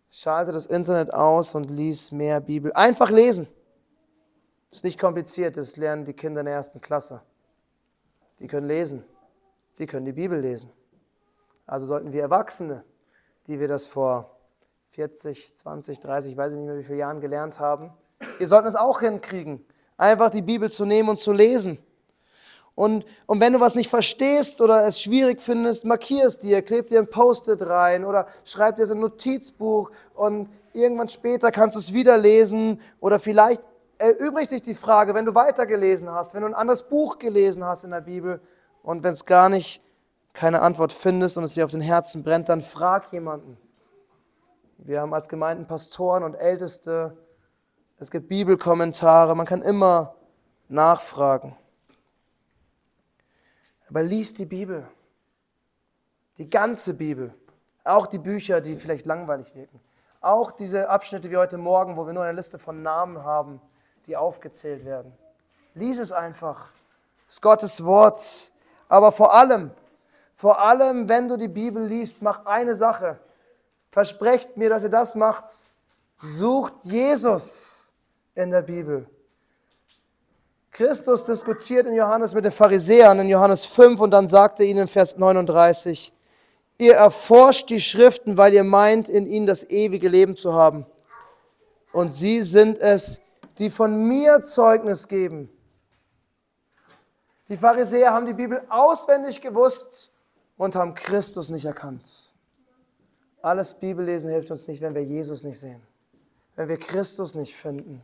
Schalte 0.09 0.51
das 0.51 0.65
Internet 0.65 1.13
aus 1.13 1.53
und 1.53 1.69
lies 1.69 2.11
mehr 2.11 2.41
Bibel. 2.41 2.73
Einfach 2.73 3.11
lesen. 3.11 3.47
Das 4.69 4.79
ist 4.79 4.83
nicht 4.83 4.99
kompliziert, 4.99 5.57
das 5.57 5.77
lernen 5.77 6.05
die 6.05 6.13
Kinder 6.13 6.41
in 6.41 6.45
der 6.45 6.55
ersten 6.55 6.79
Klasse. 6.79 7.21
Die 8.39 8.47
können 8.47 8.67
lesen. 8.67 9.03
Die 9.79 9.87
können 9.87 10.05
die 10.05 10.13
Bibel 10.13 10.39
lesen. 10.39 10.71
Also 11.65 11.85
sollten 11.85 12.11
wir 12.13 12.21
Erwachsene, 12.21 12.83
die 13.47 13.59
wir 13.59 13.67
das 13.67 13.87
vor 13.87 14.37
40, 14.91 15.55
20, 15.55 15.99
30, 15.99 16.31
ich 16.31 16.37
weiß 16.37 16.53
nicht 16.53 16.65
mehr 16.65 16.77
wie 16.77 16.83
viele 16.83 16.99
Jahren 16.99 17.21
gelernt 17.21 17.59
haben, 17.59 17.93
wir 18.37 18.47
sollten 18.47 18.67
es 18.67 18.75
auch 18.75 18.99
hinkriegen, 18.99 19.65
einfach 19.97 20.29
die 20.29 20.41
Bibel 20.41 20.69
zu 20.69 20.85
nehmen 20.85 21.09
und 21.09 21.19
zu 21.19 21.31
lesen. 21.31 21.79
Und, 22.75 23.05
und 23.25 23.41
wenn 23.41 23.53
du 23.53 23.59
was 23.59 23.75
nicht 23.75 23.89
verstehst 23.89 24.61
oder 24.61 24.87
es 24.87 25.01
schwierig 25.01 25.41
findest, 25.41 25.83
markier 25.83 26.25
es 26.25 26.39
dir, 26.39 26.61
kleb 26.61 26.89
dir 26.89 26.99
ein 26.99 27.09
Post-it 27.09 27.61
rein 27.61 28.05
oder 28.05 28.27
schreib 28.45 28.77
dir 28.77 28.85
so 28.85 28.93
ein 28.93 29.01
Notizbuch 29.01 29.91
und 30.13 30.49
irgendwann 30.73 31.09
später 31.09 31.51
kannst 31.51 31.75
du 31.75 31.79
es 31.79 31.93
wieder 31.93 32.17
lesen 32.17 32.79
oder 33.01 33.19
vielleicht 33.19 33.61
erübrigt 33.99 34.49
sich 34.49 34.63
die 34.63 34.73
Frage, 34.73 35.13
wenn 35.13 35.25
du 35.25 35.35
weitergelesen 35.35 36.09
hast, 36.09 36.33
wenn 36.33 36.41
du 36.41 36.47
ein 36.47 36.55
anderes 36.55 36.83
Buch 36.83 37.19
gelesen 37.19 37.63
hast 37.63 37.83
in 37.83 37.91
der 37.91 38.01
Bibel 38.01 38.41
und 38.81 39.03
wenn 39.03 39.13
es 39.13 39.25
gar 39.25 39.49
nicht 39.49 39.83
keine 40.33 40.61
Antwort 40.61 40.93
findest 40.93 41.37
und 41.37 41.43
es 41.43 41.53
dir 41.53 41.65
auf 41.65 41.71
den 41.71 41.81
Herzen 41.81 42.23
brennt, 42.23 42.49
dann 42.49 42.61
frag 42.61 43.11
jemanden. 43.11 43.57
Wir 44.77 45.01
haben 45.01 45.13
als 45.13 45.27
Gemeinden 45.27 45.67
Pastoren 45.67 46.23
und 46.23 46.35
Älteste, 46.35 47.17
es 47.97 48.09
gibt 48.09 48.29
Bibelkommentare, 48.29 49.35
man 49.35 49.45
kann 49.45 49.61
immer 49.61 50.15
nachfragen. 50.69 51.57
Aber 53.89 54.03
lies 54.03 54.33
die 54.33 54.45
Bibel. 54.45 54.87
Die 56.37 56.49
ganze 56.49 56.93
Bibel. 56.93 57.33
Auch 57.83 58.07
die 58.07 58.19
Bücher, 58.19 58.61
die 58.61 58.75
vielleicht 58.75 59.05
langweilig 59.05 59.53
wirken. 59.55 59.81
Auch 60.21 60.51
diese 60.51 60.89
Abschnitte 60.89 61.29
wie 61.31 61.37
heute 61.37 61.57
Morgen, 61.57 61.97
wo 61.97 62.05
wir 62.05 62.13
nur 62.13 62.23
eine 62.23 62.35
Liste 62.35 62.59
von 62.59 62.81
Namen 62.81 63.23
haben, 63.23 63.59
die 64.07 64.17
aufgezählt 64.17 64.85
werden. 64.85 65.11
Lies 65.75 65.99
es 65.99 66.11
einfach. 66.11 66.69
Es 67.27 67.35
ist 67.35 67.41
Gottes 67.41 67.83
Wort. 67.83 68.51
Aber 68.87 69.11
vor 69.11 69.33
allem, 69.33 69.71
vor 70.33 70.59
allem, 70.59 71.07
wenn 71.09 71.27
du 71.27 71.37
die 71.37 71.47
Bibel 71.47 71.85
liest, 71.85 72.21
mach 72.21 72.45
eine 72.45 72.75
Sache. 72.75 73.19
Versprecht 73.91 74.57
mir, 74.57 74.69
dass 74.69 74.83
ihr 74.83 74.89
das 74.89 75.15
macht. 75.15 75.45
Sucht 76.17 76.73
Jesus 76.83 77.91
in 78.35 78.51
der 78.51 78.61
Bibel. 78.61 79.07
Christus 80.71 81.25
diskutiert 81.25 81.87
in 81.87 81.95
Johannes 81.95 82.33
mit 82.33 82.45
den 82.45 82.51
Pharisäern 82.51 83.19
in 83.19 83.27
Johannes 83.27 83.65
5 83.65 83.99
und 83.99 84.11
dann 84.11 84.27
sagt 84.27 84.59
er 84.59 84.65
ihnen 84.65 84.81
in 84.81 84.87
Vers 84.87 85.17
39, 85.17 86.13
ihr 86.77 86.93
erforscht 86.93 87.69
die 87.69 87.81
Schriften, 87.81 88.37
weil 88.37 88.53
ihr 88.53 88.63
meint, 88.63 89.09
in 89.09 89.25
ihnen 89.25 89.45
das 89.45 89.69
ewige 89.69 90.07
Leben 90.07 90.37
zu 90.37 90.53
haben. 90.53 90.85
Und 91.91 92.13
sie 92.13 92.41
sind 92.41 92.77
es, 92.77 93.19
die 93.59 93.69
von 93.69 94.07
mir 94.07 94.43
Zeugnis 94.43 95.07
geben. 95.07 95.49
Die 97.49 97.57
Pharisäer 97.57 98.13
haben 98.13 98.25
die 98.25 98.33
Bibel 98.33 98.61
auswendig 98.69 99.41
gewusst 99.41 100.11
und 100.57 100.75
haben 100.75 100.95
Christus 100.95 101.49
nicht 101.49 101.65
erkannt. 101.65 102.33
Alles 103.41 103.73
Bibellesen 103.73 104.29
hilft 104.29 104.51
uns 104.51 104.67
nicht, 104.67 104.81
wenn 104.81 104.95
wir 104.95 105.03
Jesus 105.03 105.43
nicht 105.43 105.59
sehen, 105.59 105.81
wenn 106.55 106.69
wir 106.69 106.77
Christus 106.77 107.35
nicht 107.35 107.55
finden. 107.55 108.03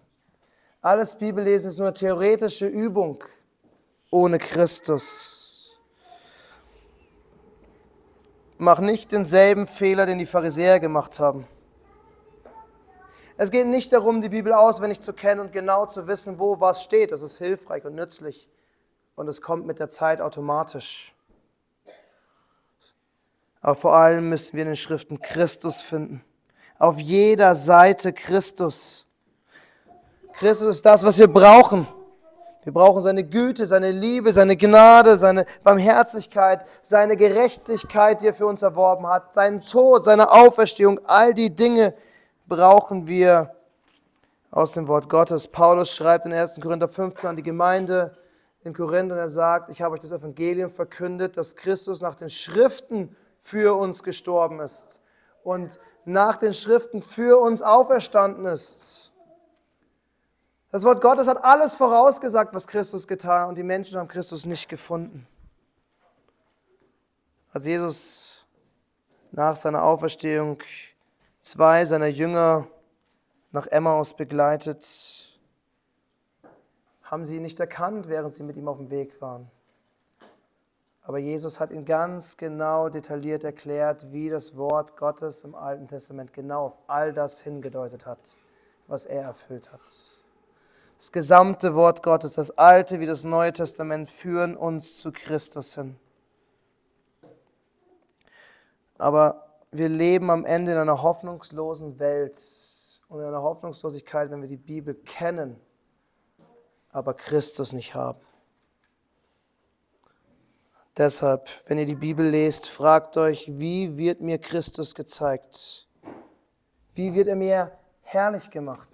Alles 0.82 1.16
Bibellesen 1.16 1.70
ist 1.70 1.78
nur 1.78 1.88
eine 1.88 1.94
theoretische 1.96 2.68
Übung 2.68 3.24
ohne 4.12 4.40
Christus. 4.40 5.78
Mach 8.58 8.80
nicht 8.80 9.12
denselben 9.12 9.68
Fehler, 9.68 10.06
den 10.06 10.20
die 10.20 10.26
Pharisäer 10.26 10.80
gemacht 10.80 11.20
haben. 11.20 11.48
Es 13.38 13.52
geht 13.52 13.68
nicht 13.68 13.92
darum, 13.92 14.22
die 14.22 14.30
Bibel 14.30 14.54
auswendig 14.54 15.02
zu 15.02 15.12
kennen 15.12 15.42
und 15.42 15.52
genau 15.52 15.86
zu 15.88 16.08
wissen, 16.08 16.40
wo 16.40 16.60
was 16.62 16.84
steht. 16.84 17.12
Das 17.12 17.22
ist 17.22 17.38
hilfreich 17.38 17.84
und 17.84 17.96
nützlich 17.96 18.50
und 19.16 19.28
es 19.28 19.42
kommt 19.42 19.66
mit 19.66 19.80
der 19.80 19.90
Zeit 19.90 20.22
automatisch. 20.22 21.14
Aber 23.62 23.76
vor 23.76 23.96
allem 23.96 24.30
müssen 24.30 24.54
wir 24.54 24.62
in 24.62 24.70
den 24.70 24.76
Schriften 24.76 25.20
Christus 25.20 25.82
finden. 25.82 26.24
Auf 26.80 27.00
jeder 27.00 27.56
Seite 27.56 28.14
Christus. 28.14 29.06
Christus 30.34 30.68
ist 30.76 30.86
das, 30.86 31.06
was 31.06 31.20
wir 31.20 31.28
brauchen. 31.28 31.88
Wir 32.64 32.74
brauchen 32.74 33.02
seine 33.02 33.24
Güte, 33.24 33.66
seine 33.66 33.92
Liebe, 33.92 34.32
seine 34.34 34.56
Gnade, 34.56 35.18
seine 35.18 35.46
Barmherzigkeit, 35.64 36.66
seine 36.82 37.18
Gerechtigkeit, 37.18 38.22
die 38.22 38.28
er 38.28 38.34
für 38.34 38.48
uns 38.48 38.62
erworben 38.62 39.08
hat, 39.08 39.34
seinen 39.34 39.62
Tod, 39.62 40.06
seine 40.06 40.32
Auferstehung. 40.32 41.00
All 41.06 41.34
die 41.34 41.56
Dinge 41.56 41.94
brauchen 42.48 43.08
wir 43.08 43.56
aus 44.52 44.74
dem 44.74 44.88
Wort 44.88 45.10
Gottes. 45.10 45.48
Paulus 45.48 45.94
schreibt 45.94 46.26
in 46.26 46.34
1. 46.34 46.60
Korinther 46.62 46.88
15 46.88 47.30
an 47.30 47.36
die 47.36 47.44
Gemeinde 47.44 48.12
in 48.64 48.74
Korinth 48.74 49.12
und 49.12 49.18
er 49.18 49.30
sagt, 49.30 49.70
ich 49.70 49.82
habe 49.82 49.94
euch 49.96 50.02
das 50.02 50.12
Evangelium 50.12 50.70
verkündet, 50.70 51.38
dass 51.38 51.56
Christus 51.56 52.02
nach 52.02 52.16
den 52.16 52.30
Schriften 52.30 53.16
für 53.38 53.78
uns 53.78 54.02
gestorben 54.02 54.60
ist 54.60 55.00
und 55.44 55.80
nach 56.06 56.38
den 56.38 56.54
Schriften 56.54 57.02
für 57.02 57.40
uns 57.40 57.62
auferstanden 57.62 58.46
ist. 58.46 59.14
Das 60.72 60.84
Wort 60.84 61.02
Gottes 61.02 61.28
hat 61.28 61.44
alles 61.44 61.76
vorausgesagt, 61.76 62.54
was 62.54 62.68
Christus 62.68 63.08
getan 63.08 63.42
hat, 63.42 63.50
und 63.50 63.56
die 63.56 63.64
Menschen 63.64 63.98
haben 63.98 64.08
Christus 64.08 64.46
nicht 64.46 64.68
gefunden. 64.68 65.28
Als 67.54 67.66
Jesus 67.66 68.46
nach 69.32 69.56
seiner 69.56 69.84
Auferstehung 69.84 70.58
zwei 71.46 71.86
seiner 71.86 72.08
Jünger 72.08 72.68
nach 73.52 73.68
Emmaus 73.68 74.16
begleitet, 74.16 74.86
haben 77.04 77.24
sie 77.24 77.38
ihn 77.38 77.44
nicht 77.44 77.60
erkannt, 77.60 78.10
während 78.10 78.34
sie 78.34 78.44
mit 78.44 78.58
ihm 78.58 78.68
auf 78.68 78.78
dem 78.78 78.90
Weg 78.90 79.22
waren. 79.22 79.50
Aber 81.04 81.20
Jesus 81.20 81.60
hat 81.60 81.70
ihnen 81.70 81.86
ganz 81.86 82.36
genau 82.36 82.90
detailliert 82.90 83.44
erklärt, 83.44 84.12
wie 84.12 84.30
das 84.30 84.58
Wort 84.58 84.98
Gottes 84.98 85.44
im 85.44 85.54
Alten 85.54 85.88
Testament 85.88 86.34
genau 86.34 86.66
auf 86.66 86.80
all 86.88 87.14
das 87.14 87.42
hingedeutet 87.42 88.08
hat, 88.08 88.38
was 88.88 89.06
er 89.06 89.22
erfüllt 89.22 89.72
hat. 89.72 89.82
Das 90.98 91.12
gesamte 91.12 91.76
Wort 91.76 92.02
Gottes, 92.02 92.34
das 92.34 92.58
Alte 92.58 93.00
wie 93.00 93.06
das 93.06 93.24
Neue 93.24 93.54
Testament, 93.54 94.10
führen 94.10 94.58
uns 94.58 94.98
zu 94.98 95.12
Christus 95.12 95.76
hin. 95.76 95.96
Aber 98.98 99.45
wir 99.78 99.90
leben 99.90 100.30
am 100.30 100.46
Ende 100.46 100.74
in 100.74 100.78
einer 100.78 101.02
hoffnungslosen 101.02 102.00
Welt 102.00 102.40
und 103.08 103.20
in 103.20 103.26
einer 103.26 103.42
Hoffnungslosigkeit, 103.42 104.32
wenn 104.32 104.42
wir 104.42 104.48
die 104.48 104.58
Bibel 104.58 104.96
kennen, 104.96 105.60
aber 106.90 107.14
Christus 107.14 107.74
nicht 107.74 107.94
haben. 107.94 108.20
Deshalb, 110.98 111.50
wenn 111.68 111.78
ihr 111.78 111.86
die 111.86 111.96
Bibel 111.96 112.26
lest, 112.26 112.70
fragt 112.70 113.18
euch, 113.18 113.48
wie 113.60 113.98
wird 113.98 114.22
mir 114.22 114.38
Christus 114.38 114.96
gezeigt? 114.96 115.90
Wie 116.94 117.14
wird 117.14 117.28
er 117.28 117.36
mir 117.36 117.78
herrlich 118.02 118.50
gemacht? 118.50 118.88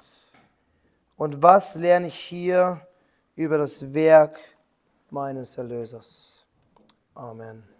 Und 1.15 1.43
was 1.43 1.75
lerne 1.75 2.07
ich 2.07 2.15
hier 2.15 2.81
über 3.35 3.59
das 3.59 3.93
Werk 3.93 4.39
meines 5.11 5.55
Erlösers? 5.55 6.47
Amen. 7.13 7.70